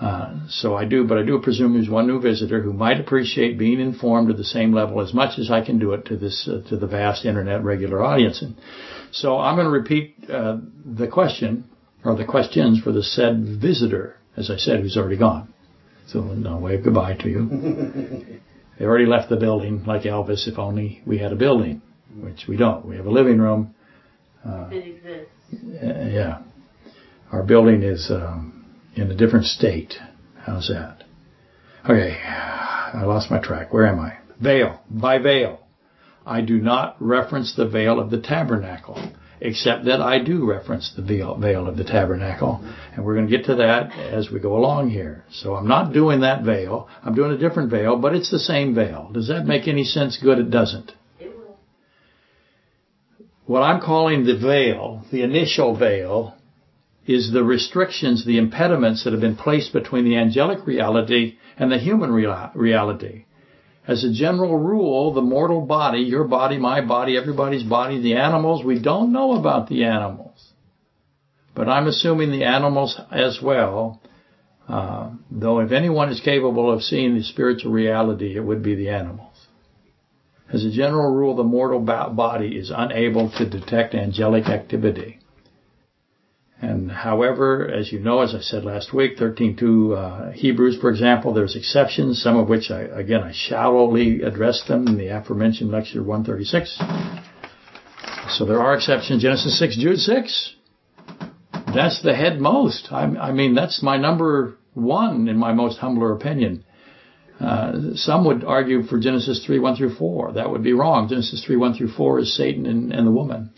[0.00, 3.58] Uh, so I do, but I do presume there's one new visitor who might appreciate
[3.58, 6.48] being informed at the same level as much as I can do it to this
[6.48, 8.42] uh, to the vast internet regular audience.
[8.42, 8.56] And
[9.12, 11.70] so I'm going to repeat uh, the question
[12.04, 15.54] or the questions for the said visitor, as I said, who's already gone.
[16.08, 18.40] So no wave goodbye to you.
[18.78, 20.48] they already left the building, like Elvis.
[20.48, 21.82] If only we had a building,
[22.20, 22.86] which we don't.
[22.86, 23.74] We have a living room.
[24.44, 25.30] Uh, it exists.
[25.82, 26.42] Yeah,
[27.32, 28.10] our building is.
[28.10, 28.54] Um,
[28.96, 29.94] in a different state.
[30.38, 31.04] How's that?
[31.84, 33.72] Okay, I lost my track.
[33.72, 34.18] Where am I?
[34.40, 34.80] Veil.
[34.90, 35.60] By veil.
[36.26, 41.02] I do not reference the veil of the tabernacle, except that I do reference the
[41.02, 42.60] veil, veil of the tabernacle.
[42.94, 45.24] And we're going to get to that as we go along here.
[45.30, 46.88] So I'm not doing that veil.
[47.02, 49.10] I'm doing a different veil, but it's the same veil.
[49.12, 50.18] Does that make any sense?
[50.22, 50.92] Good, it doesn't.
[53.46, 56.34] What I'm calling the veil, the initial veil,
[57.06, 61.78] is the restrictions, the impediments that have been placed between the angelic reality and the
[61.78, 63.26] human reality.
[63.86, 68.64] As a general rule, the mortal body, your body, my body, everybody's body, the animals,
[68.64, 70.52] we don't know about the animals.
[71.54, 74.00] But I'm assuming the animals as well,
[74.66, 78.88] uh, though if anyone is capable of seeing the spiritual reality, it would be the
[78.88, 79.33] animals.
[80.52, 85.20] As a general rule, the mortal body is unable to detect angelic activity.
[86.60, 89.60] And however, as you know, as I said last week, 13.2
[89.96, 94.86] uh, Hebrews, for example, there's exceptions, some of which I, again, I shallowly addressed them
[94.86, 96.78] in the aforementioned lecture 136.
[98.38, 99.22] So there are exceptions.
[99.22, 100.54] Genesis 6, Jude 6.
[101.74, 102.88] That's the head most.
[102.90, 106.64] I, I mean, that's my number one in my most humbler opinion.
[107.44, 110.32] Uh, some would argue for Genesis 3, 1 through 4.
[110.32, 111.08] That would be wrong.
[111.08, 113.50] Genesis 3, 1 through 4 is Satan and, and the woman.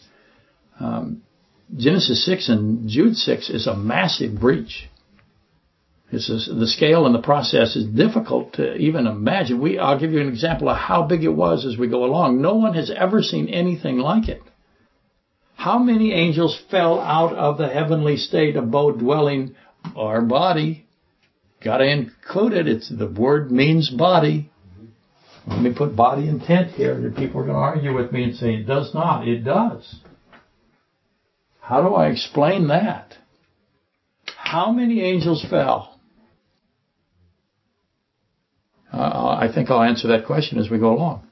[0.81, 1.23] Um,
[1.75, 4.89] Genesis 6 and Jude 6 is a massive breach.
[6.11, 9.61] It's a, the scale and the process is difficult to even imagine.
[9.61, 12.43] We, I'll give you an example of how big it was as we go along.
[12.43, 14.43] No one has ever seen anything like it.
[15.55, 19.55] How many angels fell out of the heavenly state, abode, dwelling,
[19.95, 20.86] our body?
[21.67, 22.69] Got to include it.
[22.69, 24.53] It's the word means body.
[25.49, 26.95] Let me put body intent here.
[27.11, 29.27] People are going to argue with me and say it does not.
[29.27, 29.97] It does.
[31.61, 33.15] How do I explain that?
[34.37, 35.99] How many angels fell?
[38.93, 41.27] Uh, I think I'll answer that question as we go along.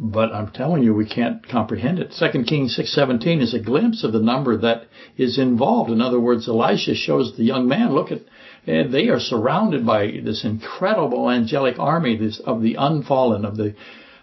[0.00, 2.12] But I'm telling you, we can't comprehend it.
[2.18, 5.92] 2 Kings 6:17 is a glimpse of the number that is involved.
[5.92, 8.22] In other words, Elisha shows the young man, look at,
[8.66, 13.74] and they are surrounded by this incredible angelic army this, of the unfallen, of the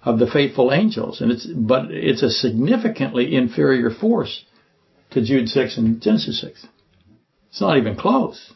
[0.03, 4.45] of the faithful angels, and it's but it's a significantly inferior force
[5.11, 6.65] to Jude 6 and Genesis 6.
[7.49, 8.53] It's not even close.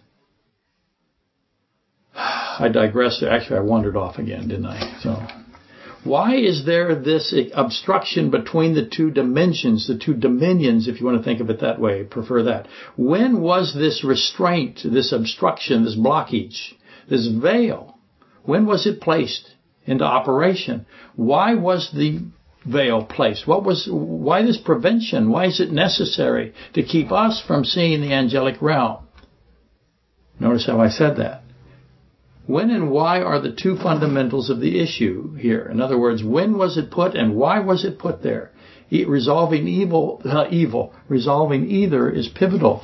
[2.15, 3.23] I digress.
[3.27, 4.99] Actually, I wandered off again, didn't I?
[5.01, 5.27] So,
[6.03, 11.19] why is there this obstruction between the two dimensions, the two dominions, if you want
[11.19, 12.03] to think of it that way?
[12.03, 12.67] Prefer that.
[12.97, 16.73] When was this restraint, this obstruction, this blockage,
[17.07, 17.99] this veil?
[18.43, 20.87] When was it placed into operation?
[21.15, 22.19] Why was the
[22.65, 23.47] veil placed?
[23.47, 25.29] What was, why this prevention?
[25.29, 29.07] Why is it necessary to keep us from seeing the angelic realm?
[30.39, 31.40] Notice how I said that.
[32.47, 35.61] When and why are the two fundamentals of the issue here?
[35.61, 38.51] In other words, when was it put and why was it put there?
[38.91, 42.83] Resolving evil, uh, evil, resolving either is pivotal.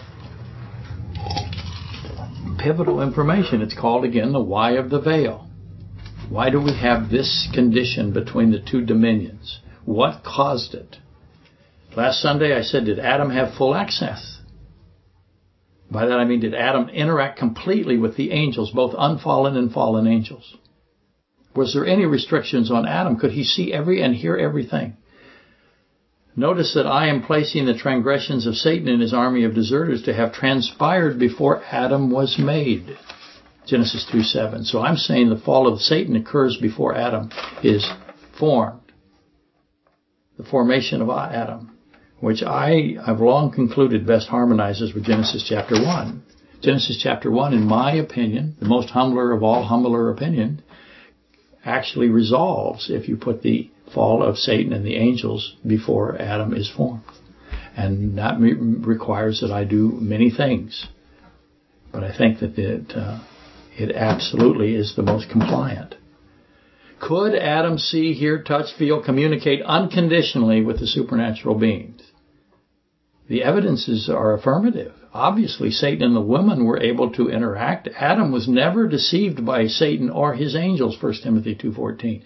[2.60, 3.62] Pivotal information.
[3.62, 5.48] It's called again the why of the veil.
[6.30, 9.60] Why do we have this condition between the two dominions?
[9.86, 10.98] What caused it?
[11.96, 14.37] Last Sunday I said, did Adam have full access?
[15.90, 20.08] By that I mean, did Adam interact completely with the angels, both unfallen and fallen
[20.08, 20.56] angels?
[21.56, 23.18] Was there any restrictions on Adam?
[23.18, 24.98] Could he see every and hear everything?
[26.36, 30.14] Notice that I am placing the transgressions of Satan and his army of deserters to
[30.14, 32.96] have transpired before Adam was made.
[33.66, 34.64] Genesis 3 7.
[34.64, 37.32] So I'm saying the fall of Satan occurs before Adam
[37.64, 37.90] is
[38.38, 38.82] formed
[40.38, 41.77] the formation of Adam,
[42.20, 46.24] which I have long concluded best harmonizes with Genesis chapter 1.
[46.62, 50.62] Genesis chapter 1, in my opinion, the most humbler of all humbler opinion,
[51.64, 56.70] actually resolves if you put the fall of Satan and the angels before Adam is
[56.70, 57.04] formed.
[57.76, 60.88] And that requires that I do many things.
[61.92, 63.20] But I think that it, uh,
[63.78, 65.96] it absolutely is the most compliant.
[67.00, 71.97] Could Adam see, hear, touch, feel, communicate unconditionally with the supernatural beings?
[73.28, 74.94] The evidences are affirmative.
[75.14, 77.90] Obviously, Satan and the woman were able to interact.
[77.98, 82.22] Adam was never deceived by Satan or his angels, 1 Timothy 2.14.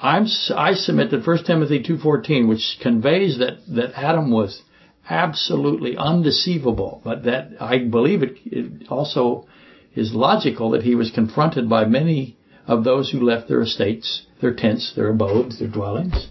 [0.00, 0.26] I'm,
[0.56, 4.62] I submit that 1 Timothy 2.14, which conveys that, that Adam was
[5.10, 9.46] absolutely undeceivable, but that I believe it, it also
[9.94, 14.54] is logical that he was confronted by many of those who left their estates, their
[14.54, 16.28] tents, their abodes, their dwellings.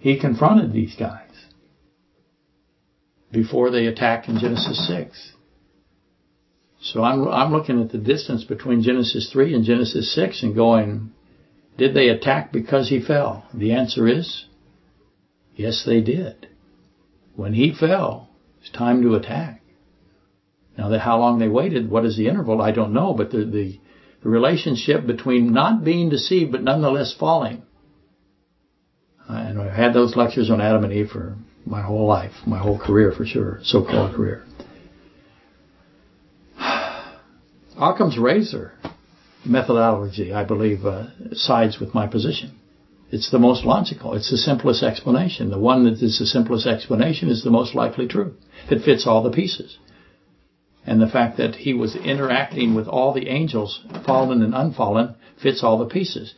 [0.00, 1.29] He confronted these guys
[3.32, 5.32] before they attacked in Genesis 6.
[6.82, 11.12] So I'm, I'm looking at the distance between Genesis 3 and Genesis 6 and going,
[11.76, 13.46] Did they attack because he fell?
[13.52, 14.46] The answer is
[15.54, 16.48] yes, they did.
[17.36, 19.62] When he fell, it's time to attack.
[20.76, 22.62] Now, how long they waited, what is the interval?
[22.62, 23.78] I don't know, but the, the,
[24.22, 27.62] the relationship between not being deceived but nonetheless falling.
[29.28, 32.78] And I've had those lectures on Adam and Eve for my whole life, my whole
[32.78, 34.44] career for sure, so-called career.
[37.78, 38.72] Occam's razor
[39.44, 42.58] methodology, I believe, uh, sides with my position.
[43.10, 44.14] It's the most logical.
[44.14, 45.50] It's the simplest explanation.
[45.50, 48.34] The one that is the simplest explanation is the most likely true.
[48.70, 49.78] It fits all the pieces.
[50.86, 55.62] And the fact that he was interacting with all the angels, fallen and unfallen, fits
[55.62, 56.34] all the pieces.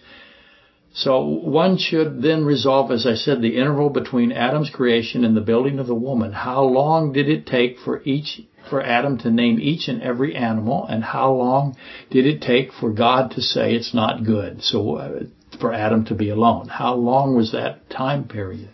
[0.95, 5.41] So one should then resolve, as I said, the interval between Adam's creation and the
[5.41, 6.33] building of the woman.
[6.33, 10.87] How long did it take for each for Adam to name each and every animal,
[10.87, 11.77] and how long
[12.11, 14.63] did it take for God to say it's not good?
[14.63, 15.21] So uh,
[15.61, 18.71] for Adam to be alone, how long was that time period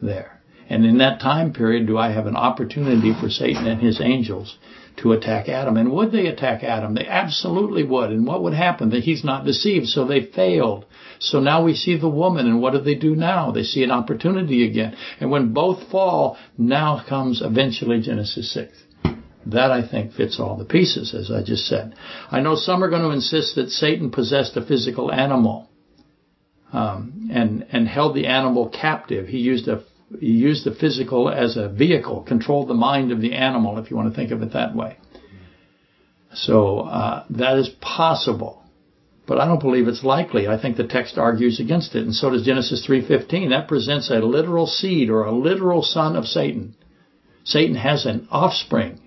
[0.00, 0.40] there?
[0.68, 4.56] And in that time period, do I have an opportunity for Satan and his angels
[4.98, 5.76] to attack Adam?
[5.76, 6.94] And would they attack Adam?
[6.94, 8.10] They absolutely would.
[8.10, 8.90] And what would happen?
[8.90, 10.86] That he's not deceived, so they failed.
[11.22, 13.52] So now we see the woman, and what do they do now?
[13.52, 14.96] They see an opportunity again.
[15.20, 18.72] And when both fall, now comes eventually Genesis 6.
[19.46, 21.94] That I think fits all the pieces, as I just said.
[22.30, 25.68] I know some are going to insist that Satan possessed a physical animal
[26.72, 29.26] um, and and held the animal captive.
[29.28, 29.82] He used a
[30.20, 33.96] he used the physical as a vehicle, controlled the mind of the animal, if you
[33.96, 34.96] want to think of it that way.
[36.34, 38.61] So uh, that is possible,
[39.26, 40.48] but I don't believe it's likely.
[40.48, 43.50] I think the text argues against it, and so does Genesis 3:15.
[43.50, 46.74] That presents a literal seed or a literal son of Satan.
[47.44, 49.00] Satan has an offspring.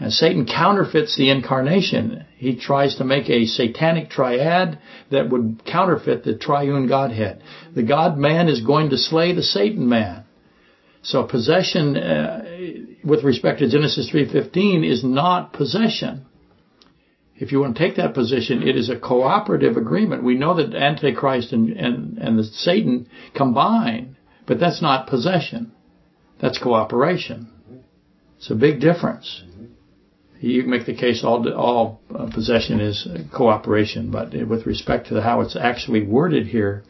[0.00, 2.24] And Satan counterfeits the incarnation.
[2.38, 4.78] He tries to make a satanic triad
[5.10, 7.42] that would counterfeit the triune Godhead.
[7.74, 10.24] The God man is going to slay the Satan man.
[11.02, 12.44] So possession, uh,
[13.04, 16.24] with respect to Genesis 3.15, is not possession.
[17.40, 20.22] If you want to take that position, it is a cooperative agreement.
[20.22, 24.16] We know that Antichrist and, and, and the Satan combine,
[24.46, 25.72] but that's not possession.
[26.40, 27.48] That's cooperation.
[28.36, 29.42] It's a big difference
[30.40, 35.20] you can make the case all all uh, possession is cooperation, but with respect to
[35.20, 36.82] how it's actually worded here,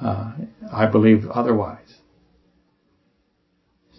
[0.00, 0.32] uh,
[0.72, 1.79] I believe otherwise.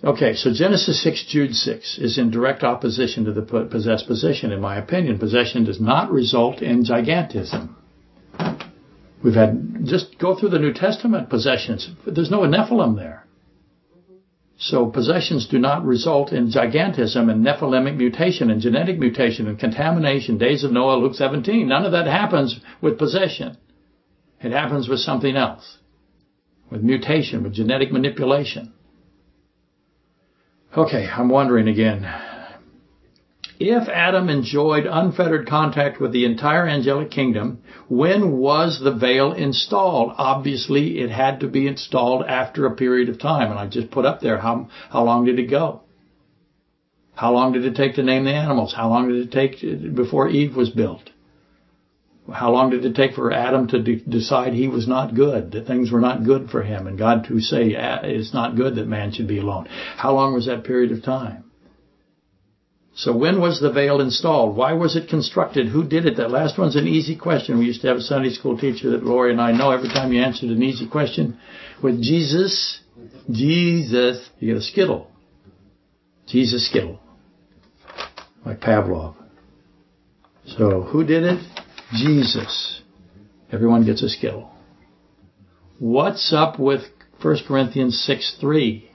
[0.03, 4.59] Okay, so Genesis 6, Jude 6 is in direct opposition to the possessed position, in
[4.59, 5.19] my opinion.
[5.19, 7.75] Possession does not result in gigantism.
[9.23, 11.87] We've had, just go through the New Testament possessions.
[12.07, 13.27] There's no Nephilim there.
[14.57, 20.39] So possessions do not result in gigantism and Nephilimic mutation and genetic mutation and contamination.
[20.39, 21.67] Days of Noah, Luke 17.
[21.67, 23.57] None of that happens with possession.
[24.39, 25.77] It happens with something else.
[26.71, 28.73] With mutation, with genetic manipulation.
[30.75, 32.07] Okay, I'm wondering again.
[33.59, 40.13] If Adam enjoyed unfettered contact with the entire angelic kingdom, when was the veil installed?
[40.17, 43.51] Obviously, it had to be installed after a period of time.
[43.51, 45.81] And I just put up there how, how long did it go?
[47.15, 48.73] How long did it take to name the animals?
[48.73, 49.59] How long did it take
[49.93, 51.09] before Eve was built?
[52.31, 55.67] How long did it take for Adam to de- decide he was not good, that
[55.67, 59.11] things were not good for him, and God to say it's not good that man
[59.11, 59.67] should be alone?
[59.97, 61.45] How long was that period of time?
[62.93, 64.55] So when was the veil installed?
[64.55, 65.67] Why was it constructed?
[65.67, 66.17] Who did it?
[66.17, 67.57] That last one's an easy question.
[67.57, 70.11] We used to have a Sunday school teacher that Lori and I know every time
[70.11, 71.39] you answered an easy question
[71.81, 72.81] with Jesus,
[73.29, 75.09] Jesus, you get a skittle.
[76.27, 76.99] Jesus skittle.
[78.45, 79.15] Like Pavlov.
[80.45, 81.50] So who did it?
[81.93, 82.81] Jesus.
[83.51, 84.49] Everyone gets a skittle.
[85.79, 86.83] What's up with
[87.21, 88.89] 1 Corinthians 6 3?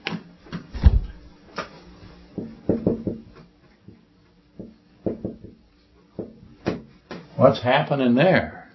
[7.35, 8.71] What's happening there?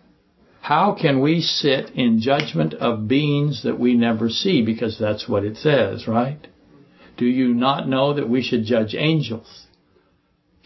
[0.61, 4.63] How can we sit in judgment of beings that we never see?
[4.63, 6.47] Because that's what it says, right?
[7.17, 9.67] Do you not know that we should judge angels?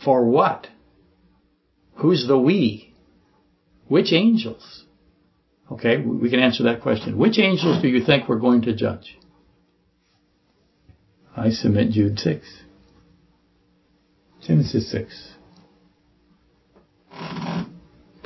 [0.04, 0.68] For what?
[1.96, 2.85] Who's the we?
[3.88, 4.84] Which angels?
[5.70, 7.18] Okay, we can answer that question.
[7.18, 9.18] Which angels do you think we're going to judge?
[11.36, 12.46] I submit Jude 6.
[14.46, 15.36] Genesis 6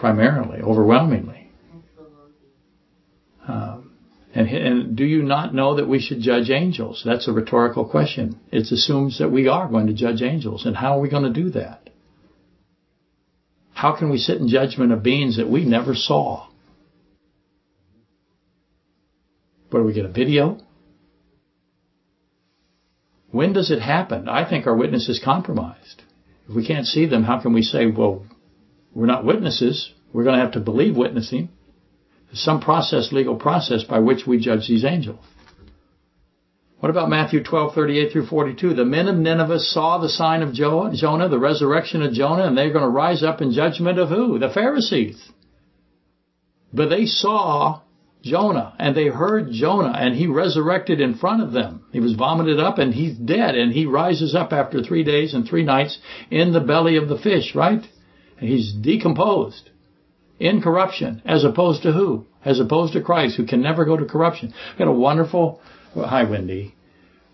[0.00, 1.50] primarily, overwhelmingly.
[3.46, 3.92] Um,
[4.34, 7.02] and, and do you not know that we should judge angels?
[7.04, 8.40] That's a rhetorical question.
[8.50, 10.64] It assumes that we are going to judge angels.
[10.64, 11.89] And how are we going to do that?
[13.80, 16.48] How can we sit in judgment of beings that we never saw?
[19.70, 20.58] Where do we get a video?
[23.30, 24.28] When does it happen?
[24.28, 26.02] I think our witness is compromised.
[26.46, 28.26] If we can't see them, how can we say, well,
[28.94, 29.94] we're not witnesses.
[30.12, 31.48] We're going to have to believe witnessing.
[32.26, 35.24] There's some process, legal process, by which we judge these angels.
[36.80, 38.72] What about Matthew 12, 38 through 42?
[38.72, 42.72] The men of Nineveh saw the sign of Jonah, the resurrection of Jonah, and they're
[42.72, 44.38] going to rise up in judgment of who?
[44.38, 45.30] The Pharisees.
[46.72, 47.82] But they saw
[48.22, 51.84] Jonah and they heard Jonah and he resurrected in front of them.
[51.92, 55.46] He was vomited up and he's dead and he rises up after three days and
[55.46, 55.98] three nights
[56.30, 57.84] in the belly of the fish, right?
[58.38, 59.68] And he's decomposed
[60.38, 62.26] in corruption as opposed to who?
[62.42, 64.54] As opposed to Christ who can never go to corruption.
[64.78, 65.60] Had a wonderful
[65.94, 66.74] well, hi, Wendy.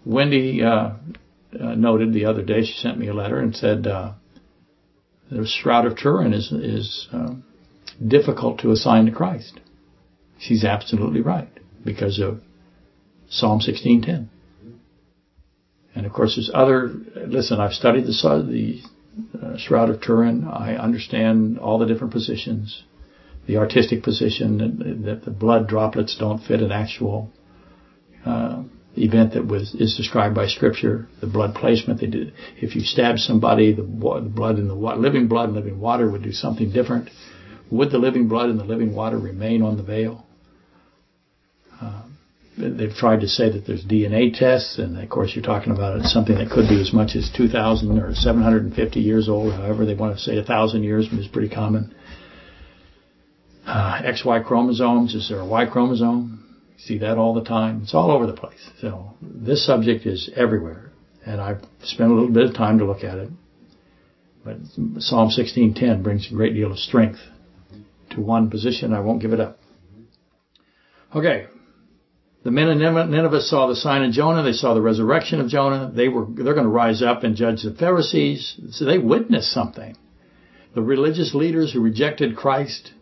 [0.05, 0.91] Wendy uh,
[1.61, 4.13] uh, noted the other day, she sent me a letter and said uh,
[5.31, 7.45] the Shroud of Turin is, is um,
[8.07, 9.61] difficult to assign to Christ.
[10.39, 11.49] She's absolutely right
[11.85, 12.41] because of
[13.29, 14.29] Psalm 16:10.
[15.95, 16.93] And of course, there's other.
[17.27, 18.83] Listen, I've studied the the
[19.43, 20.45] uh, Shroud of Turin.
[20.45, 22.83] I understand all the different positions.
[23.47, 27.33] The artistic position that, that the blood droplets don't fit an actual
[28.27, 28.63] uh,
[28.97, 31.07] event that was is described by Scripture.
[31.21, 32.33] The blood placement they did.
[32.57, 36.23] If you stab somebody, the, the blood in the living blood and living water would
[36.23, 37.11] do something different.
[37.71, 40.25] Would the living blood and the living water remain on the veil?
[41.81, 42.03] Uh,
[42.57, 46.37] they've tried to say that there's DNA tests, and of course you're talking about something
[46.37, 49.53] that could be as much as 2,000 or 750 years old.
[49.53, 51.95] However, they want to say 1,000 years which is pretty common.
[53.67, 55.15] Uh, XY chromosomes.
[55.15, 56.46] Is there a Y chromosome?
[56.79, 57.81] See that all the time.
[57.83, 58.71] It's all over the place.
[58.81, 60.91] So this subject is everywhere,
[61.25, 63.31] and I've spent a little bit of time to look at it.
[64.45, 64.59] But
[64.99, 67.19] Psalm 16:10 brings a great deal of strength
[68.11, 68.93] to one position.
[68.93, 69.59] I won't give it up.
[71.15, 71.47] Okay.
[72.45, 74.45] The men of Nineveh saw the sign of Jonah.
[74.45, 75.91] They saw the resurrection of Jonah.
[75.93, 78.61] They were, they're going to rise up and judge the Pharisees.
[78.71, 79.97] So they witnessed something.
[80.73, 82.93] The religious leaders who rejected Christ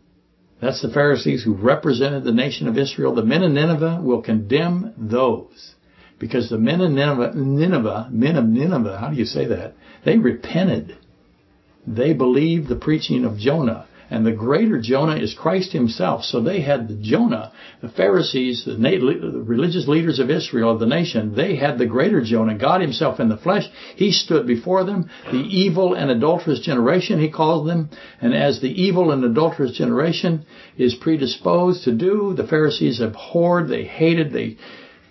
[0.64, 3.14] that's the Pharisees who represented the nation of Israel.
[3.14, 5.74] The men of Nineveh will condemn those.
[6.18, 9.74] Because the men of Nineveh, Nineveh, men of Nineveh, how do you say that?
[10.04, 10.96] They repented.
[11.86, 13.86] They believed the preaching of Jonah.
[14.10, 16.24] And the greater Jonah is Christ himself.
[16.24, 20.86] So they had the Jonah, the Pharisees, the, the religious leaders of Israel, of the
[20.86, 23.64] nation, they had the greater Jonah, God himself in the flesh.
[23.96, 27.90] He stood before them, the evil and adulterous generation, he called them.
[28.20, 30.44] And as the evil and adulterous generation
[30.76, 34.58] is predisposed to do, the Pharisees abhorred, they hated, they,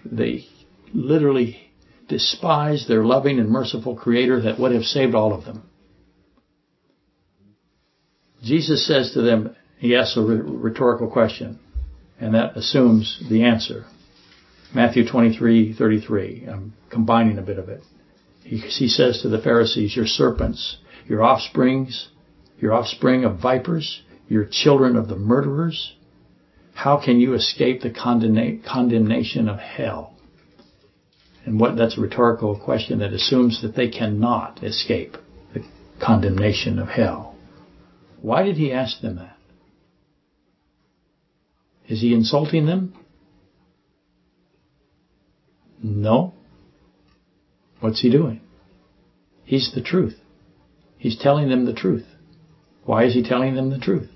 [0.06, 0.46] they
[0.94, 1.72] literally
[2.08, 5.64] despised their loving and merciful Creator that would have saved all of them.
[8.44, 11.60] Jesus says to them, he asks a rhetorical question,
[12.20, 13.86] and that assumes the answer.
[14.74, 16.48] Matthew 23:33.
[16.48, 17.84] I'm combining a bit of it.
[18.44, 20.78] He, he says to the Pharisees, "Your serpents,
[21.08, 22.10] your offsprings,
[22.60, 25.96] your offspring of vipers, your children of the murderers,
[26.74, 30.14] how can you escape the condemna- condemnation of hell?"
[31.46, 35.18] And what that's a rhetorical question that assumes that they cannot escape
[35.54, 35.64] the
[36.00, 37.33] condemnation of hell.
[38.24, 39.36] Why did he ask them that?
[41.89, 42.93] Is he insulting them?
[45.84, 46.34] No.
[47.82, 48.39] What's he doing?
[49.43, 50.15] He's the truth.
[50.97, 52.05] He's telling them the truth.
[52.86, 54.09] Why is he telling them the truth?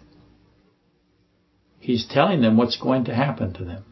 [1.78, 3.84] He's telling them what's going to happen to them.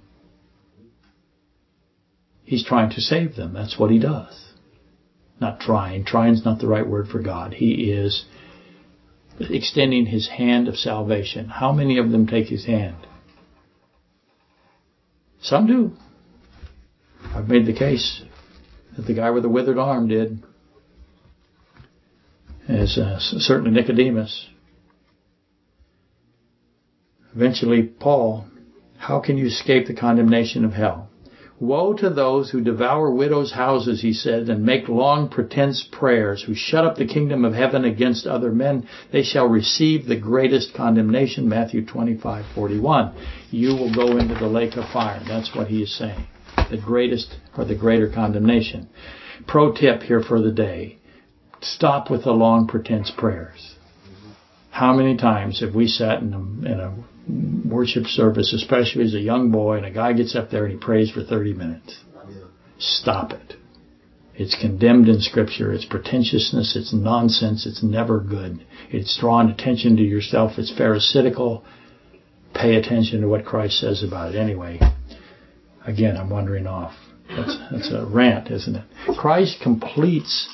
[2.45, 3.51] He's trying to save them.
[3.51, 4.53] That's what he does.
[5.41, 6.05] Not trying.
[6.05, 7.55] Trying's not the right word for God.
[7.55, 8.23] He is
[9.39, 11.47] extending his hand of salvation.
[11.47, 12.95] How many of them take his hand?
[15.41, 15.91] Some do.
[17.33, 18.23] I've made the case
[18.95, 20.43] that the guy with the withered arm did,
[22.67, 24.47] as uh, certainly Nicodemus.
[27.35, 28.45] Eventually, Paul,
[28.97, 31.09] how can you escape the condemnation of hell?
[31.59, 36.53] Woe to those who devour widows' houses, he said, and make long pretense prayers, who
[36.53, 38.85] shut up the kingdom of heaven against other men.
[39.11, 41.47] They shall receive the greatest condemnation.
[41.47, 43.13] Matthew 25:41.
[43.51, 45.21] You will go into the lake of fire.
[45.25, 46.27] That's what he is saying.
[46.69, 48.89] The greatest or the greater condemnation.
[49.47, 50.97] Pro tip here for the day.
[51.61, 53.75] Stop with the long pretense prayers.
[54.71, 56.39] How many times have we sat in a,
[56.69, 56.93] in a
[57.27, 60.79] worship service, especially as a young boy, and a guy gets up there and he
[60.79, 61.99] prays for 30 minutes.
[62.77, 63.53] Stop it.
[64.35, 65.71] It's condemned in Scripture.
[65.71, 66.75] It's pretentiousness.
[66.75, 67.65] It's nonsense.
[67.65, 68.65] It's never good.
[68.89, 70.53] It's drawing attention to yourself.
[70.57, 71.63] It's pharisaical.
[72.53, 74.37] Pay attention to what Christ says about it.
[74.37, 74.79] Anyway,
[75.85, 76.93] Again, I'm wandering off.
[77.29, 78.83] That's, that's a rant, isn't it?
[79.17, 80.49] Christ completes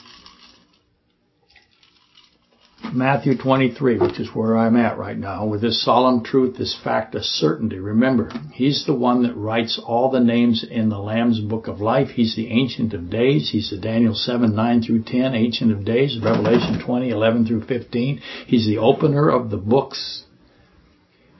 [2.93, 7.15] Matthew 23, which is where I'm at right now, with this solemn truth, this fact,
[7.15, 7.79] a certainty.
[7.79, 12.09] Remember, He's the one that writes all the names in the Lamb's Book of Life.
[12.09, 13.49] He's the Ancient of Days.
[13.51, 18.21] He's the Daniel 7, 9 through 10, Ancient of Days, Revelation 20, 11 through 15.
[18.45, 20.23] He's the opener of the books.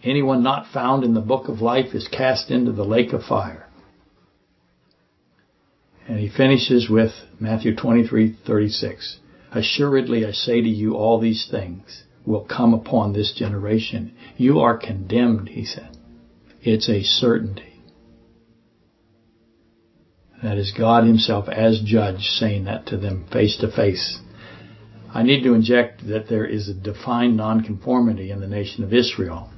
[0.03, 3.67] Anyone not found in the Book of Life is cast into the lake of fire.
[6.07, 9.17] And he finishes with Matthew 23, 36.
[9.51, 14.13] Assuredly I say to you, all these things will come upon this generation.
[14.37, 15.97] You are condemned, he said.
[16.61, 17.81] It's a certainty.
[20.41, 24.19] That is God himself as judge saying that to them face to face.
[25.13, 29.49] I need to inject that there is a defined nonconformity in the nation of Israel.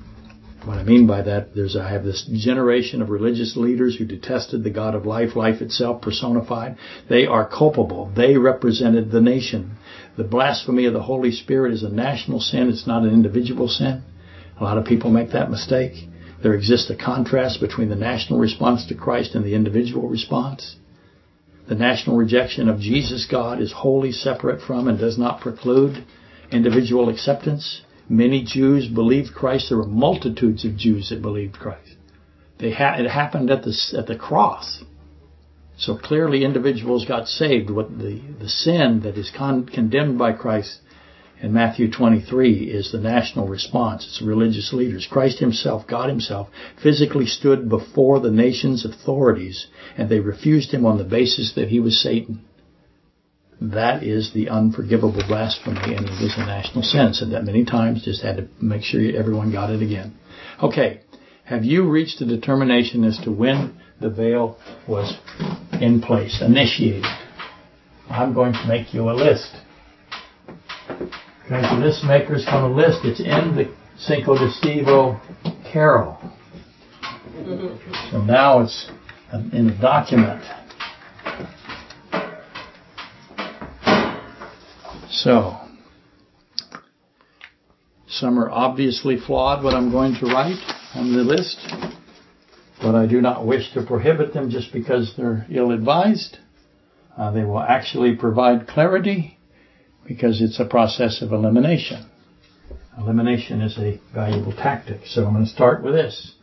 [0.66, 4.64] What I mean by that, there's I have this generation of religious leaders who detested
[4.64, 6.78] the God of life, life itself personified.
[7.09, 8.09] They are culpable.
[8.16, 9.72] They represented the nation.
[10.16, 12.70] The blasphemy of the Holy Spirit is a national sin.
[12.70, 14.03] It's not an individual sin.
[14.57, 16.07] A lot of people make that mistake.
[16.41, 20.78] There exists a contrast between the national response to Christ and the individual response.
[21.68, 26.05] The national rejection of Jesus God is wholly separate from and does not preclude
[26.51, 27.82] individual acceptance.
[28.14, 29.70] Many Jews believed Christ.
[29.70, 31.95] There were multitudes of Jews that believed Christ.
[32.61, 34.84] Ha- it happened at the, at the cross.
[35.78, 37.72] So clearly individuals got saved.
[37.72, 40.80] What the, the sin that is con- condemned by Christ
[41.41, 44.05] in Matthew 23 is the national response.
[44.05, 45.07] It's religious leaders.
[45.09, 46.49] Christ himself, God himself,
[46.84, 49.66] physically stood before the nation's authorities
[49.97, 52.45] and they refused him on the basis that he was Satan.
[53.72, 57.14] That is the unforgivable blasphemy, and it is a national sin.
[57.14, 58.03] Said that many times.
[58.03, 60.16] Just had to make sure everyone got it again.
[60.61, 60.99] Okay,
[61.45, 65.18] have you reached a determination as to when the veil was
[65.80, 67.05] in place, initiated?
[68.09, 69.55] I'm going to make you a list.
[70.89, 72.99] Okay, the list maker is going to list.
[73.05, 75.22] It's in the Cinco de Stevo
[75.72, 76.18] Carol.
[77.32, 78.11] Mm-hmm.
[78.11, 78.91] So now it's
[79.53, 80.43] in a document.
[85.24, 85.58] So,
[88.10, 90.60] some are obviously flawed, what I'm going to write
[90.96, 91.66] on the list,
[92.82, 96.40] but I do not wish to prohibit them just because they're ill advised.
[97.18, 99.38] Uh, they will actually provide clarity
[100.06, 102.06] because it's a process of elimination.
[102.98, 105.06] Elimination is a valuable tactic.
[105.06, 106.34] So I'm going to start with this.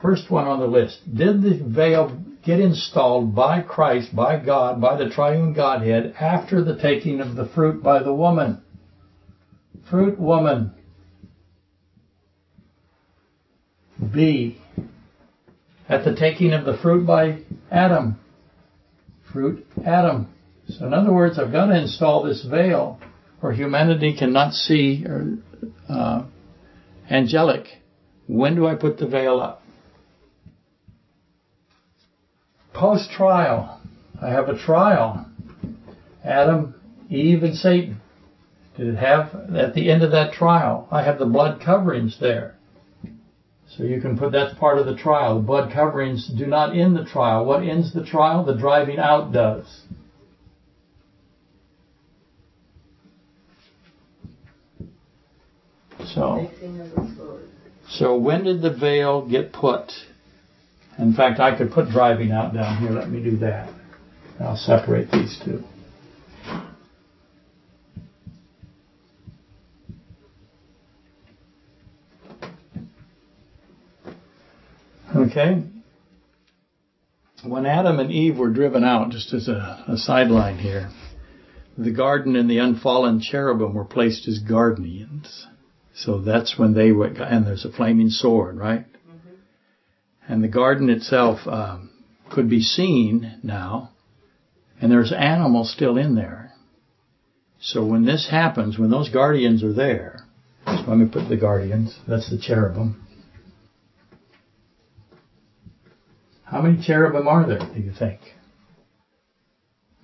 [0.00, 1.00] First one on the list.
[1.12, 6.76] Did the veil get installed by Christ, by God, by the triune Godhead after the
[6.76, 8.62] taking of the fruit by the woman.
[9.88, 10.72] Fruit woman.
[14.12, 14.58] B.
[15.88, 17.38] At the taking of the fruit by
[17.70, 18.18] Adam.
[19.32, 20.28] Fruit Adam.
[20.68, 22.98] So in other words, I've got to install this veil
[23.40, 25.38] where humanity cannot see or,
[25.88, 26.24] uh,
[27.10, 27.66] angelic.
[28.26, 29.61] When do I put the veil up?
[32.82, 33.80] Post trial,
[34.20, 35.24] I have a trial.
[36.24, 36.74] Adam,
[37.08, 38.00] Eve, and Satan.
[38.76, 42.56] Did it have, at the end of that trial, I have the blood coverings there.
[43.68, 45.36] So you can put that's part of the trial.
[45.36, 47.44] The blood coverings do not end the trial.
[47.44, 48.44] What ends the trial?
[48.44, 49.82] The driving out does.
[56.04, 56.50] So,
[57.88, 59.92] so when did the veil get put?
[60.98, 62.90] In fact, I could put driving out down here.
[62.90, 63.72] Let me do that.
[64.40, 65.62] I'll separate these two.
[75.14, 75.62] Okay.
[77.44, 80.90] When Adam and Eve were driven out, just as a, a sideline here,
[81.76, 85.46] the garden and the unfallen cherubim were placed as guardians.
[85.94, 88.86] So that's when they went, and there's a flaming sword, right?
[90.28, 91.90] And the garden itself um,
[92.30, 93.90] could be seen now,
[94.80, 96.52] and there's animals still in there.
[97.60, 100.20] So when this happens, when those guardians are there,
[100.66, 103.06] so let me put the guardians, that's the cherubim.
[106.44, 108.20] How many cherubim are there, do you think?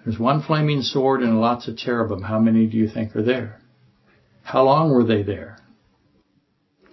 [0.05, 2.23] There's one flaming sword and lots of cherubim.
[2.23, 3.61] How many do you think are there?
[4.43, 5.59] How long were they there?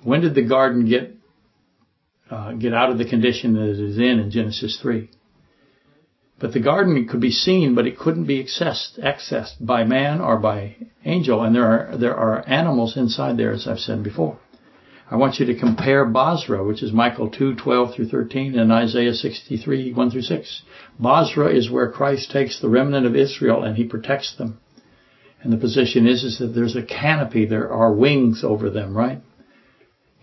[0.04, 1.15] When did the garden get
[2.30, 5.10] uh, get out of the condition that it is in in Genesis 3.
[6.38, 10.38] But the garden could be seen, but it couldn't be accessed, accessed by man or
[10.38, 11.42] by angel.
[11.42, 14.38] And there are, there are animals inside there, as I've said before.
[15.10, 19.14] I want you to compare Bozrah, which is Micah 2, 12 through 13, and Isaiah
[19.14, 20.62] 63, 1 through 6.
[21.00, 24.60] Bozrah is where Christ takes the remnant of Israel and he protects them.
[25.42, 29.22] And the position is, is that there's a canopy, there are wings over them, right?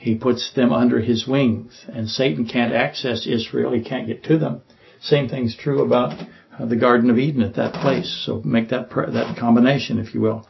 [0.03, 4.37] He puts them under his wings, and Satan can't access Israel, he can't get to
[4.37, 4.63] them.
[5.01, 6.21] Same thing's true about
[6.59, 8.25] uh, the Garden of Eden at that place.
[8.27, 10.45] So make that that combination, if you will.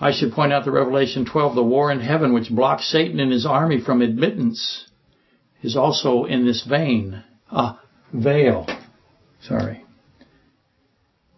[0.00, 3.30] I should point out the Revelation 12, the war in heaven, which blocks Satan and
[3.30, 4.90] his army from admittance,
[5.62, 7.22] is also in this vein,
[7.52, 7.76] a
[8.12, 8.66] veil.
[9.42, 9.84] Sorry.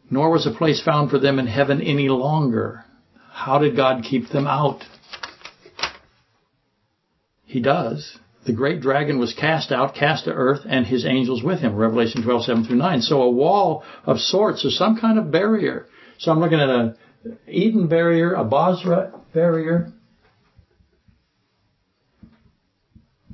[0.09, 2.87] Nor was a place found for them in heaven any longer.
[3.31, 4.83] How did God keep them out?
[7.55, 8.19] He does.
[8.47, 11.77] The great dragon was cast out, cast to earth, and his angels with him.
[11.77, 13.01] Revelation 12, 7 through 9.
[13.01, 15.87] So a wall of sorts, or some kind of barrier.
[16.19, 16.97] So I'm looking at a
[17.47, 19.93] Eden barrier, a Bozrah barrier.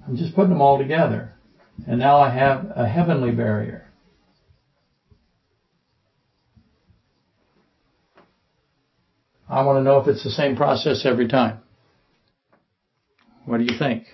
[0.07, 1.33] I'm just putting them all together.
[1.87, 3.87] And now I have a heavenly barrier.
[9.49, 11.63] I want to know if it's the same process every time.
[13.51, 14.05] What do you think?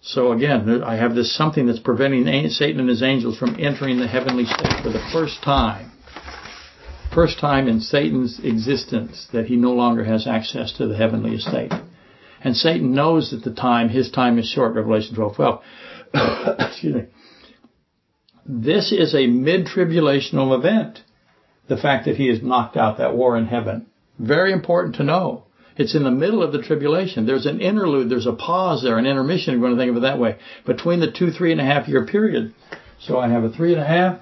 [0.00, 4.06] So again, I have this something that's preventing Satan and his angels from entering the
[4.06, 5.92] heavenly state for the first time
[7.16, 11.72] first time in Satan's existence that he no longer has access to the heavenly estate.
[12.42, 15.62] And Satan knows that the time, his time is short, Revelation 12, 12.
[16.58, 17.04] Excuse me.
[18.44, 21.00] This is a mid-tribulational event.
[21.68, 23.86] The fact that he has knocked out that war in heaven.
[24.18, 25.45] Very important to know.
[25.76, 27.26] It's in the middle of the tribulation.
[27.26, 29.96] There's an interlude, there's a pause there, an intermission, if you want to think of
[29.98, 32.54] it that way, between the two, three and a half year period.
[33.00, 34.20] So I have a three and a half,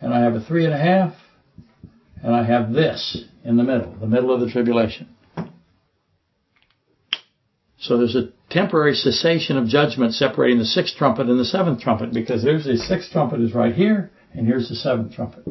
[0.00, 1.14] and I have a three and a half,
[2.22, 5.08] and I have this in the middle, the middle of the tribulation.
[7.78, 12.12] So there's a temporary cessation of judgment separating the sixth trumpet and the seventh trumpet
[12.12, 15.44] because there's the sixth trumpet is right here and here's the seventh trumpet.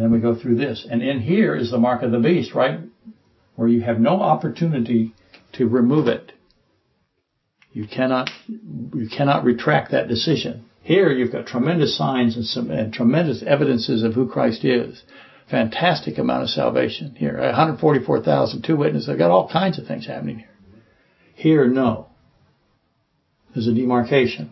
[0.00, 0.86] And then we go through this.
[0.90, 2.80] And in here is the mark of the beast, right?
[3.54, 5.12] Where you have no opportunity
[5.52, 6.32] to remove it.
[7.74, 10.64] You cannot, you cannot retract that decision.
[10.80, 15.02] Here you've got tremendous signs and, some, and tremendous evidences of who Christ is.
[15.50, 17.38] Fantastic amount of salvation here.
[17.38, 19.10] 144,000, two witnesses.
[19.10, 20.56] I've got all kinds of things happening here.
[21.34, 22.06] Here, no.
[23.52, 24.50] There's a demarcation.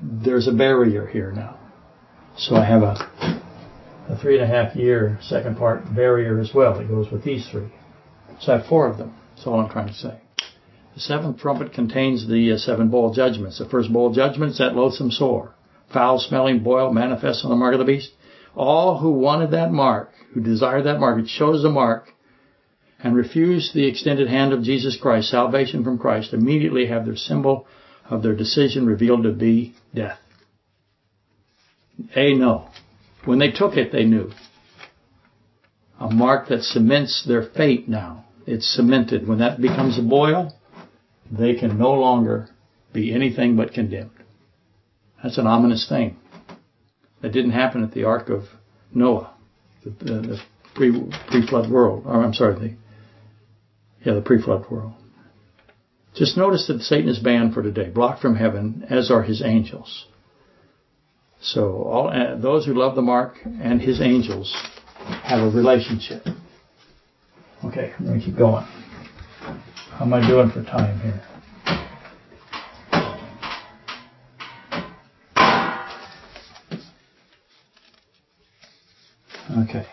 [0.00, 1.58] There's a barrier here now.
[2.36, 3.39] So I have a,
[4.20, 7.48] a three and a half year second part barrier as well It goes with these
[7.48, 7.72] three.
[8.40, 9.14] So I have four of them.
[9.34, 10.20] That's all I'm trying to say.
[10.94, 13.58] The seventh trumpet contains the uh, seven bowl judgments.
[13.58, 15.54] The first bowl judgment is that loathsome sore,
[15.92, 18.10] foul smelling boil manifest on the mark of the beast.
[18.54, 22.08] All who wanted that mark, who desired that mark, chose the mark,
[23.02, 27.66] and refused the extended hand of Jesus Christ, salvation from Christ, immediately have their symbol
[28.08, 30.18] of their decision revealed to be death.
[32.16, 32.68] A no.
[33.24, 34.30] When they took it, they knew.
[35.98, 38.24] A mark that cements their fate now.
[38.46, 39.28] It's cemented.
[39.28, 40.54] When that becomes a boil,
[41.30, 42.48] they can no longer
[42.92, 44.10] be anything but condemned.
[45.22, 46.16] That's an ominous thing.
[47.20, 48.44] That didn't happen at the Ark of
[48.94, 49.34] Noah,
[49.84, 50.40] the, the, the
[50.74, 50.90] pre,
[51.28, 52.04] pre-flood world.
[52.06, 52.76] Or I'm sorry, the
[54.04, 54.94] yeah, the pre-flood world.
[56.14, 60.06] Just notice that Satan is banned for today, blocked from heaven, as are his angels.
[61.42, 64.54] So all uh, those who love the mark and his angels
[65.22, 66.26] have a relationship.
[67.64, 68.64] Okay, I'm going to keep going.
[68.64, 71.22] How am I doing for time here?
[79.58, 79.86] Okay.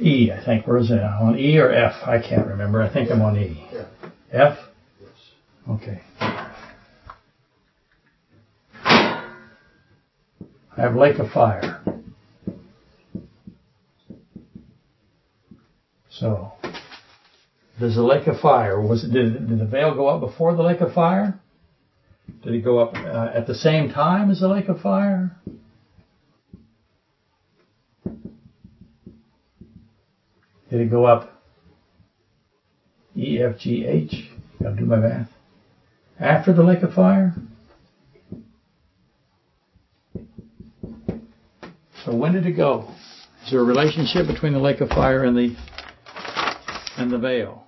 [0.00, 0.66] E, I think.
[0.66, 1.00] Where is it?
[1.00, 1.94] On E or F?
[2.06, 2.82] I can't remember.
[2.82, 3.66] I think I'm on E.
[4.32, 4.58] F?
[5.00, 5.10] Yes.
[5.70, 6.00] Okay.
[8.80, 11.80] I have Lake of Fire.
[16.10, 16.52] So,
[17.80, 18.80] there's a lake of fire.
[18.80, 21.40] Was it, did, did the veil go up before the lake of fire?
[22.42, 25.36] Did it go up uh, at the same time as the lake of fire?
[30.70, 31.30] Did it go up
[33.16, 34.30] E, F, G, H?
[34.62, 35.30] Gotta do my math.
[36.18, 37.34] After the lake of fire?
[42.04, 42.92] So when did it go?
[43.44, 45.56] Is there a relationship between the lake of fire and the
[46.96, 47.66] and the veil.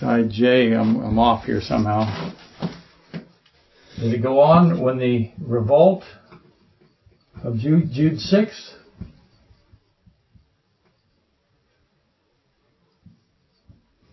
[0.00, 2.34] Side J, I'm, I'm off here somehow.
[3.98, 6.04] Did it go on when the revolt
[7.42, 8.74] of Jude, Jude 6.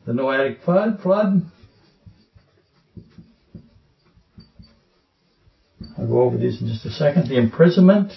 [0.05, 1.41] The Noahic flood, flood.
[6.03, 7.29] I'll go over these in just a second.
[7.29, 8.11] The imprisonment.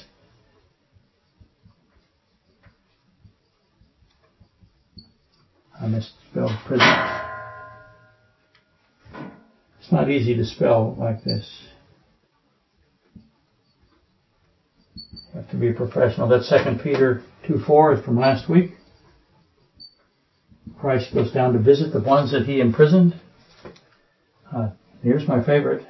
[5.80, 6.88] I misspelled prison.
[9.78, 11.48] It's not easy to spell like this.
[13.14, 13.22] You
[15.34, 16.28] have to be professional.
[16.28, 18.72] That second Peter 2 4 is from last week.
[20.80, 23.14] Christ goes down to visit the ones that he imprisoned.
[24.52, 24.70] Uh,
[25.04, 25.86] here's my favorite.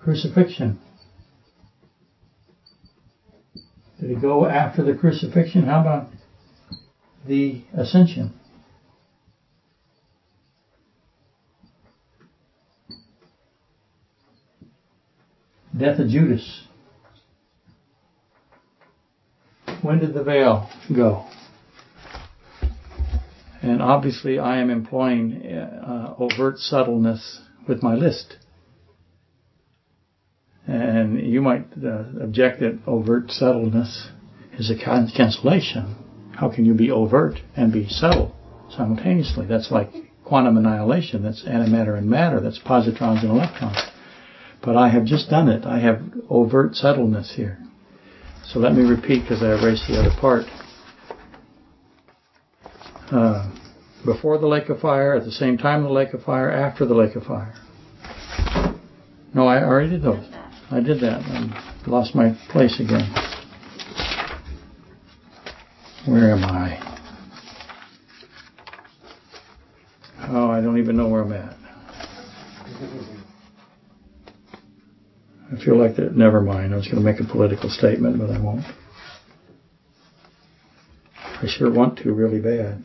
[0.00, 0.78] Crucifixion.
[4.00, 5.64] Did he go after the crucifixion?
[5.64, 6.08] How about
[7.26, 8.32] the ascension?
[15.76, 16.66] Death of Judas.
[19.82, 21.26] When did the veil go?
[23.62, 28.36] And obviously, I am employing uh, overt subtleness with my list.
[30.68, 34.10] And you might uh, object that overt subtleness
[34.58, 35.96] is a cancellation.
[36.36, 38.36] How can you be overt and be subtle
[38.76, 39.46] simultaneously?
[39.46, 39.88] That's like
[40.26, 41.22] quantum annihilation.
[41.22, 42.38] That's antimatter and matter.
[42.40, 43.78] That's positrons and electrons.
[44.62, 45.64] But I have just done it.
[45.64, 47.58] I have overt subtleness here.
[48.44, 50.44] So let me repeat because I erased the other part.
[53.10, 53.50] Uh,
[54.04, 56.94] before the lake of fire, at the same time the lake of fire, after the
[56.94, 57.54] lake of fire.
[59.34, 60.24] No, I already did those.
[60.70, 61.22] I did that.
[61.22, 63.10] I lost my place again.
[66.06, 66.84] Where am I?
[70.30, 71.56] Oh, I don't even know where I'm at.
[75.50, 76.14] I feel like that.
[76.14, 76.74] Never mind.
[76.74, 78.64] I was going to make a political statement, but I won't.
[81.40, 82.84] I sure want to really bad.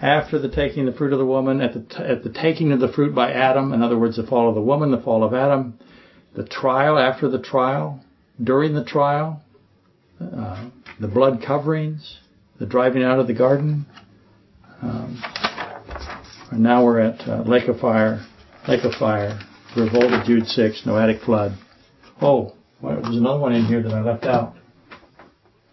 [0.00, 2.70] After the taking of the fruit of the woman, at the t- at the taking
[2.70, 5.24] of the fruit by Adam, in other words, the fall of the woman, the fall
[5.24, 5.78] of Adam,
[6.34, 8.04] the trial after the trial,
[8.42, 9.42] during the trial,
[10.20, 10.68] uh,
[11.00, 12.18] the blood coverings,
[12.58, 13.86] the driving out of the garden.
[14.82, 15.22] Um,
[16.50, 18.24] and now we're at uh, Lake of Fire,
[18.68, 19.40] Lake of Fire,
[19.76, 21.56] Revolt of Jude 6, Noahic Flood.
[22.20, 24.54] Oh, well, there's another one in here that I left out.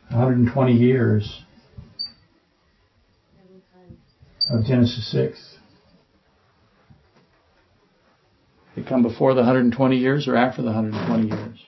[0.09, 1.43] 120 years
[4.49, 5.57] of Genesis 6.
[8.75, 11.59] They come before the 120 years or after the 120 years?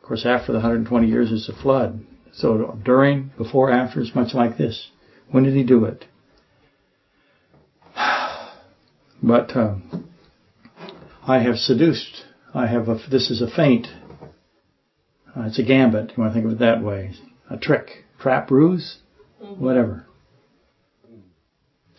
[0.00, 2.04] Of course, after the 120 years is the flood.
[2.32, 4.90] So during, before, after is much like this.
[5.30, 6.06] When did he do it?
[9.20, 10.08] But um,
[11.26, 12.24] I have seduced.
[12.54, 13.88] I have a, this is a feint.
[15.36, 16.12] Uh, it's a gambit.
[16.16, 17.14] You want to think of it that way.
[17.50, 18.98] A trick, trap, ruse,
[19.42, 19.62] mm-hmm.
[19.62, 20.06] whatever.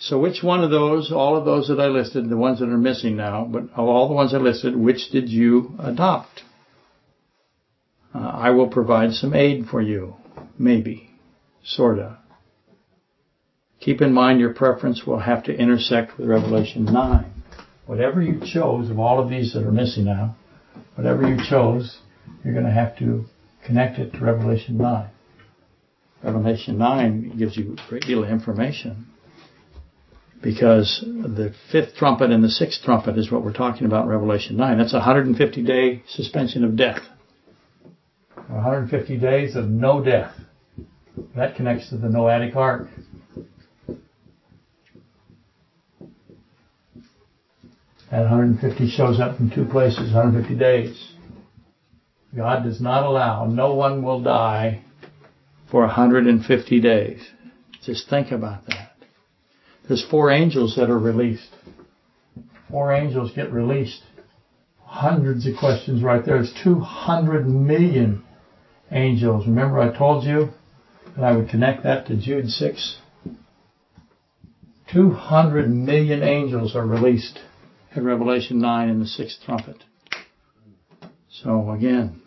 [0.02, 2.78] So which one of those, all of those that I listed, the ones that are
[2.78, 6.43] missing now, but of all the ones I listed, which did you adopt?
[8.16, 10.16] Uh, I will provide some aid for you.
[10.58, 11.10] Maybe.
[11.66, 12.18] Sorta.
[13.82, 17.43] Keep in mind your preference will have to intersect with Revelation 9.
[17.86, 20.38] Whatever you chose of all of these that are missing now,
[20.95, 22.00] whatever you chose,
[22.43, 23.26] you're going to have to
[23.66, 25.10] connect it to Revelation 9.
[26.24, 29.08] Revelation 9 gives you a great deal of information
[30.42, 34.56] because the fifth trumpet and the sixth trumpet is what we're talking about in Revelation
[34.56, 34.78] 9.
[34.78, 37.02] That's a 150 day suspension of death.
[38.48, 40.34] 150 days of no death.
[41.36, 42.88] That connects to the Noahic ark.
[48.10, 51.14] That 150 shows up in two places, 150 days.
[52.36, 54.84] God does not allow, no one will die
[55.70, 57.22] for 150 days.
[57.84, 58.89] Just think about that.
[59.90, 61.50] There's four angels that are released.
[62.70, 64.04] Four angels get released.
[64.84, 66.36] Hundreds of questions right there.
[66.36, 68.24] There's 200 million
[68.92, 69.48] angels.
[69.48, 70.50] Remember I told you
[71.16, 72.98] that I would connect that to Jude 6?
[74.94, 77.40] 200 million angels are released
[77.96, 79.84] at Revelation 9 in the sixth trumpet.
[81.32, 82.22] So again,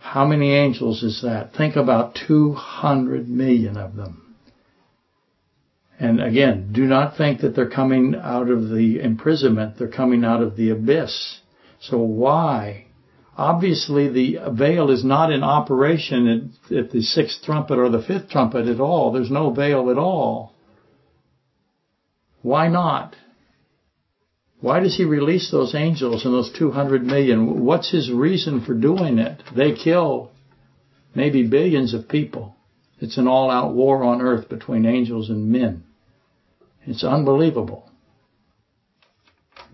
[0.00, 1.52] how many angels is that?
[1.54, 4.29] Think about 200 million of them.
[6.00, 10.42] And again, do not think that they're coming out of the imprisonment, they're coming out
[10.42, 11.40] of the abyss.
[11.80, 12.86] So why
[13.40, 18.28] Obviously, the veil is not in operation at, at, the sixth trumpet or the fifth
[18.28, 19.12] trumpet at all.
[19.12, 20.54] There's no veil at all.
[22.42, 23.16] Why not?
[24.60, 27.64] Why does he release those angels and those 200 million?
[27.64, 29.42] What's his reason for doing it?
[29.56, 30.32] They kill
[31.14, 32.56] maybe billions of people.
[32.98, 35.84] It's an all-out war on earth between angels and men.
[36.86, 37.90] It's unbelievable.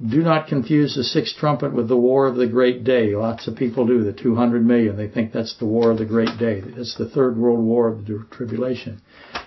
[0.05, 3.17] Do not confuse the sixth trumpet with the war of the great day.
[3.17, 4.95] Lots of people do, the 200 million.
[4.95, 6.63] They think that's the war of the great day.
[6.63, 9.01] It's the third world war of the tribulation.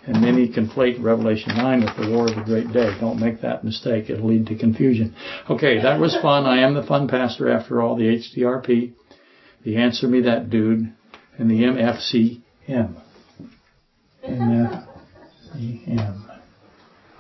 [0.08, 2.98] And many conflate Revelation 9 with the war of the great day.
[3.00, 4.10] Don't make that mistake.
[4.10, 5.14] It'll lead to confusion.
[5.52, 6.48] Okay, that was fun.
[6.48, 8.94] I am the fun pastor after all, the HDRP,
[9.64, 10.92] the Answer Me That Dude,
[11.38, 12.96] and the MFCM.
[14.28, 16.29] MFCM.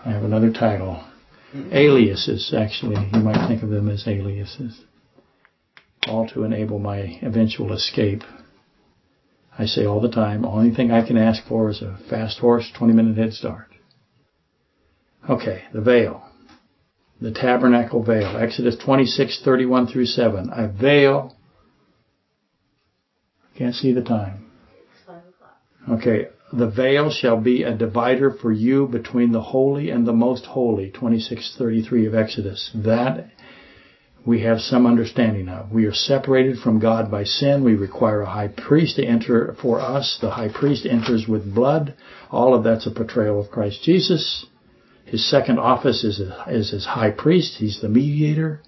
[0.05, 1.03] I have another title.
[1.71, 3.09] Aliases, actually.
[3.13, 4.81] You might think of them as aliases.
[6.07, 8.23] All to enable my eventual escape.
[9.57, 12.71] I say all the time, only thing I can ask for is a fast horse,
[12.77, 13.67] 20 minute head start.
[15.29, 16.23] Okay, the veil.
[17.19, 18.37] The tabernacle veil.
[18.37, 20.49] Exodus 26, 31 through 7.
[20.53, 21.35] A veil.
[23.57, 24.49] Can't see the time.
[25.89, 30.45] Okay, the veil shall be a divider for you between the holy and the most
[30.45, 32.71] holy, 2633 of Exodus.
[32.73, 33.29] That
[34.25, 35.71] we have some understanding of.
[35.71, 37.63] We are separated from God by sin.
[37.63, 40.17] We require a high priest to enter for us.
[40.19, 41.95] The high priest enters with blood.
[42.31, 44.45] All of that's a portrayal of Christ Jesus.
[45.05, 47.57] His second office is, is as high priest.
[47.59, 48.61] He's the mediator.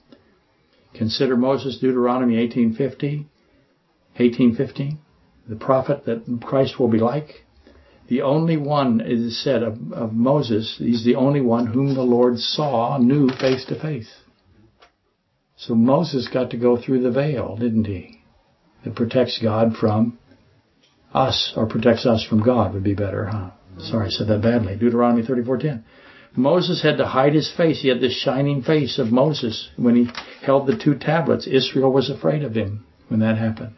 [0.94, 3.28] Consider Moses, Deuteronomy 1850,
[4.18, 5.00] 1815,
[5.48, 7.46] the prophet that Christ will be like
[8.12, 12.02] the only one, it is said of, of Moses, he's the only one whom the
[12.02, 14.14] Lord saw, knew face to face.
[15.56, 18.22] So Moses got to go through the veil, didn't he?
[18.84, 20.18] That protects God from
[21.14, 23.52] us, or protects us from God would be better, huh?
[23.80, 24.76] Sorry, I said that badly.
[24.76, 25.84] Deuteronomy 34:10.
[26.36, 27.82] Moses had to hide his face.
[27.82, 30.10] He had this shining face of Moses when he
[30.42, 31.48] held the two tablets.
[31.48, 33.76] Israel was afraid of him when that happened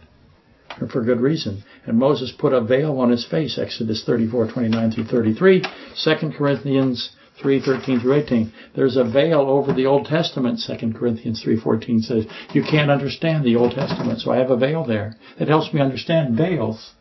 [0.91, 1.63] for good reason.
[1.85, 5.63] And Moses put a veil on his face, Exodus 34, 29 through 33,
[6.03, 7.11] 2 Corinthians
[7.41, 8.53] 3, 13 through 18.
[8.75, 12.25] There's a veil over the Old Testament, 2 Corinthians 3, 14 says.
[12.53, 15.15] You can't understand the Old Testament, so I have a veil there.
[15.39, 16.93] It helps me understand veils.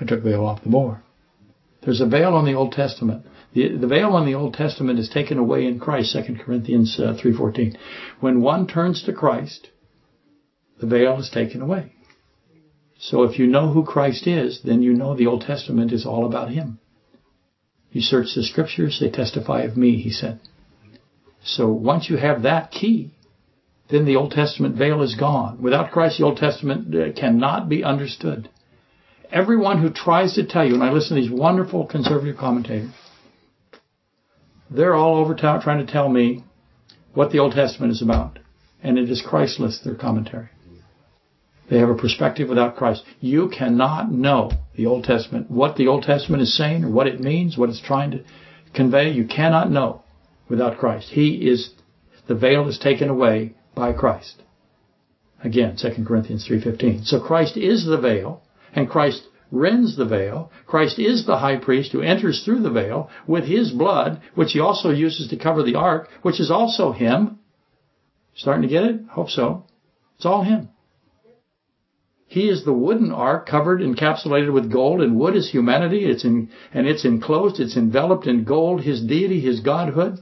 [0.00, 0.98] I took veil off the board.
[1.82, 3.26] There's a veil on the Old Testament.
[3.54, 7.14] The, the veil on the Old Testament is taken away in Christ, 2 Corinthians uh,
[7.22, 7.76] 3.14.
[8.20, 9.70] When one turns to Christ,
[10.80, 11.95] the veil is taken away.
[12.98, 16.26] So if you know who Christ is, then you know the Old Testament is all
[16.26, 16.78] about Him.
[17.90, 20.40] You search the scriptures, they testify of me, he said.
[21.42, 23.12] So once you have that key,
[23.88, 25.62] then the Old Testament veil is gone.
[25.62, 28.48] Without Christ, the Old Testament uh, cannot be understood.
[29.30, 32.90] Everyone who tries to tell you, and I listen to these wonderful conservative commentators,
[34.70, 36.44] they're all over town trying to tell me
[37.14, 38.38] what the Old Testament is about.
[38.82, 40.48] And it is Christless, their commentary.
[41.68, 43.02] They have a perspective without Christ.
[43.20, 47.20] You cannot know the Old Testament, what the Old Testament is saying or what it
[47.20, 48.24] means, what it's trying to
[48.74, 49.10] convey.
[49.10, 50.02] You cannot know
[50.48, 51.10] without Christ.
[51.10, 51.70] He is,
[52.28, 54.42] the veil is taken away by Christ.
[55.42, 57.04] Again, 2 Corinthians 3.15.
[57.04, 58.42] So Christ is the veil,
[58.72, 60.50] and Christ rends the veil.
[60.66, 64.60] Christ is the high priest who enters through the veil with his blood, which he
[64.60, 67.38] also uses to cover the ark, which is also him.
[68.34, 69.00] Starting to get it?
[69.10, 69.64] Hope so.
[70.16, 70.68] It's all him.
[72.26, 76.04] He is the wooden ark covered, encapsulated with gold, and wood is humanity.
[76.04, 80.18] It's in, and it's enclosed, it's enveloped in gold, his deity, his godhood.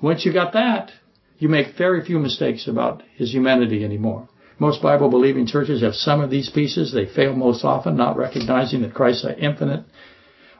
[0.00, 0.90] Once you got that,
[1.38, 4.28] you make very few mistakes about his humanity anymore.
[4.58, 6.92] Most Bible believing churches have some of these pieces.
[6.92, 9.84] They fail most often, not recognizing that Christ's infinite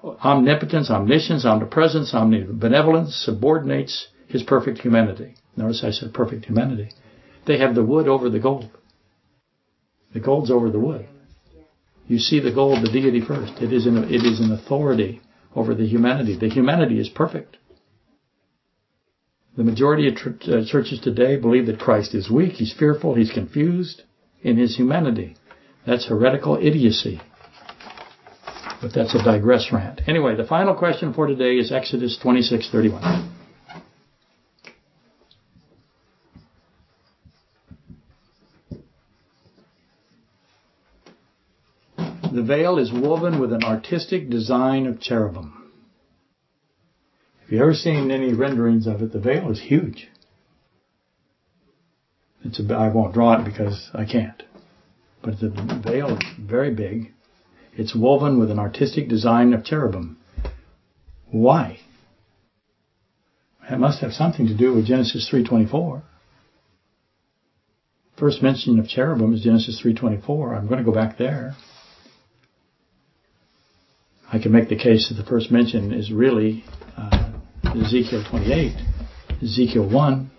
[0.05, 5.35] omnipotence, omniscience, omnipresence, omnibenevolence subordinates his perfect humanity.
[5.57, 6.91] Notice I said perfect humanity.
[7.47, 8.71] They have the wood over the gold.
[10.15, 11.07] The gold's over the wood.
[12.07, 13.61] You see the gold, the deity first.
[13.61, 15.21] It is an, it is an authority
[15.55, 16.37] over the humanity.
[16.39, 17.59] The humanity is perfect.
[19.57, 23.33] The majority of tr- uh, churches today believe that Christ is weak, he's fearful, he's
[23.33, 24.03] confused
[24.41, 25.37] in his humanity.
[25.85, 27.21] That's heretical idiocy.
[28.81, 30.03] But that's a digress rant.
[30.07, 33.38] Anyway, the final question for today is Exodus 26:31.
[42.39, 45.73] The veil is woven with an artistic design of cherubim.
[47.45, 50.07] If you've ever seen any renderings of it, the veil is huge.
[52.45, 54.41] It's a, I won't draw it because I can't.
[55.21, 55.49] But the
[55.85, 57.13] veil is very big.
[57.77, 60.17] It's woven with an artistic design of cherubim.
[61.33, 61.81] Why?
[63.69, 66.03] It must have something to do with Genesis 3:24.
[68.17, 70.57] First mention of cherubim is Genesis 3:24.
[70.57, 71.57] I'm going to go back there.
[74.31, 76.65] I can make the case that the first mention is really
[76.97, 77.33] uh,
[77.65, 78.77] Ezekiel 28,
[79.43, 80.31] Ezekiel 1,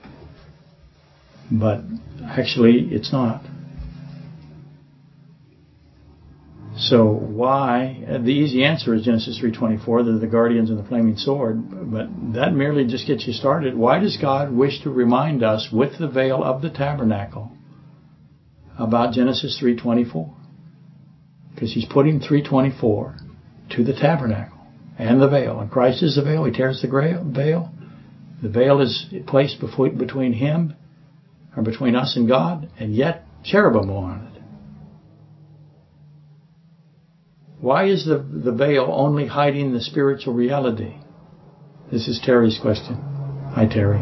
[1.51, 1.81] but
[2.23, 3.41] actually it's not.
[6.77, 8.05] So why?
[8.07, 10.05] The easy answer is Genesis 3:24.
[10.05, 13.75] They're the guardians of the flaming sword, but that merely just gets you started.
[13.75, 17.51] Why does God wish to remind us with the veil of the tabernacle
[18.77, 20.33] about Genesis 3:24?
[21.53, 23.28] Because He's putting 3:24
[23.71, 24.57] to the tabernacle
[24.97, 26.43] and the veil, and Christ is the veil.
[26.43, 27.71] He tears the veil.
[28.41, 30.75] The veil is placed between Him
[31.55, 34.41] or between us and God, and yet cherubim on it.
[37.59, 40.95] Why is the, the veil only hiding the spiritual reality?
[41.91, 42.95] This is Terry's question.
[43.53, 43.99] Hi, Terry.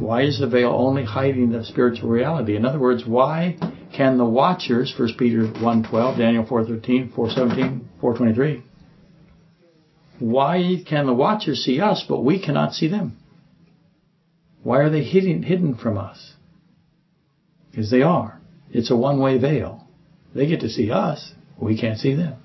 [0.00, 2.56] Why is the veil only hiding the spiritual reality?
[2.56, 3.58] In other words, why
[3.94, 8.62] can the watchers, 1 Peter 1.12, Daniel 4.13, 4.17, 4.23,
[10.18, 13.16] why can the watchers see us, but we cannot see them?
[14.62, 16.34] Why are they hidden, hidden from us?
[17.70, 18.38] Because they are.
[18.70, 19.86] It's a one-way veil.
[20.34, 21.32] They get to see us.
[21.58, 22.36] We can't see them.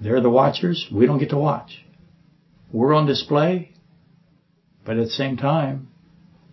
[0.00, 0.86] They're the watchers.
[0.92, 1.84] We don't get to watch.
[2.72, 3.72] We're on display,
[4.84, 5.88] but at the same time,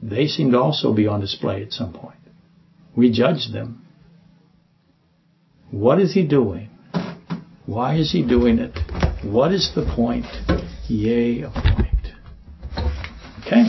[0.02, 2.18] they seem to also be on display at some point.
[2.96, 3.86] We judge them.
[5.72, 6.70] What is he doing?
[7.66, 8.78] Why is he doing it?
[9.24, 10.26] What is the point?
[10.88, 11.94] Yay, a point.
[13.42, 13.66] Okay?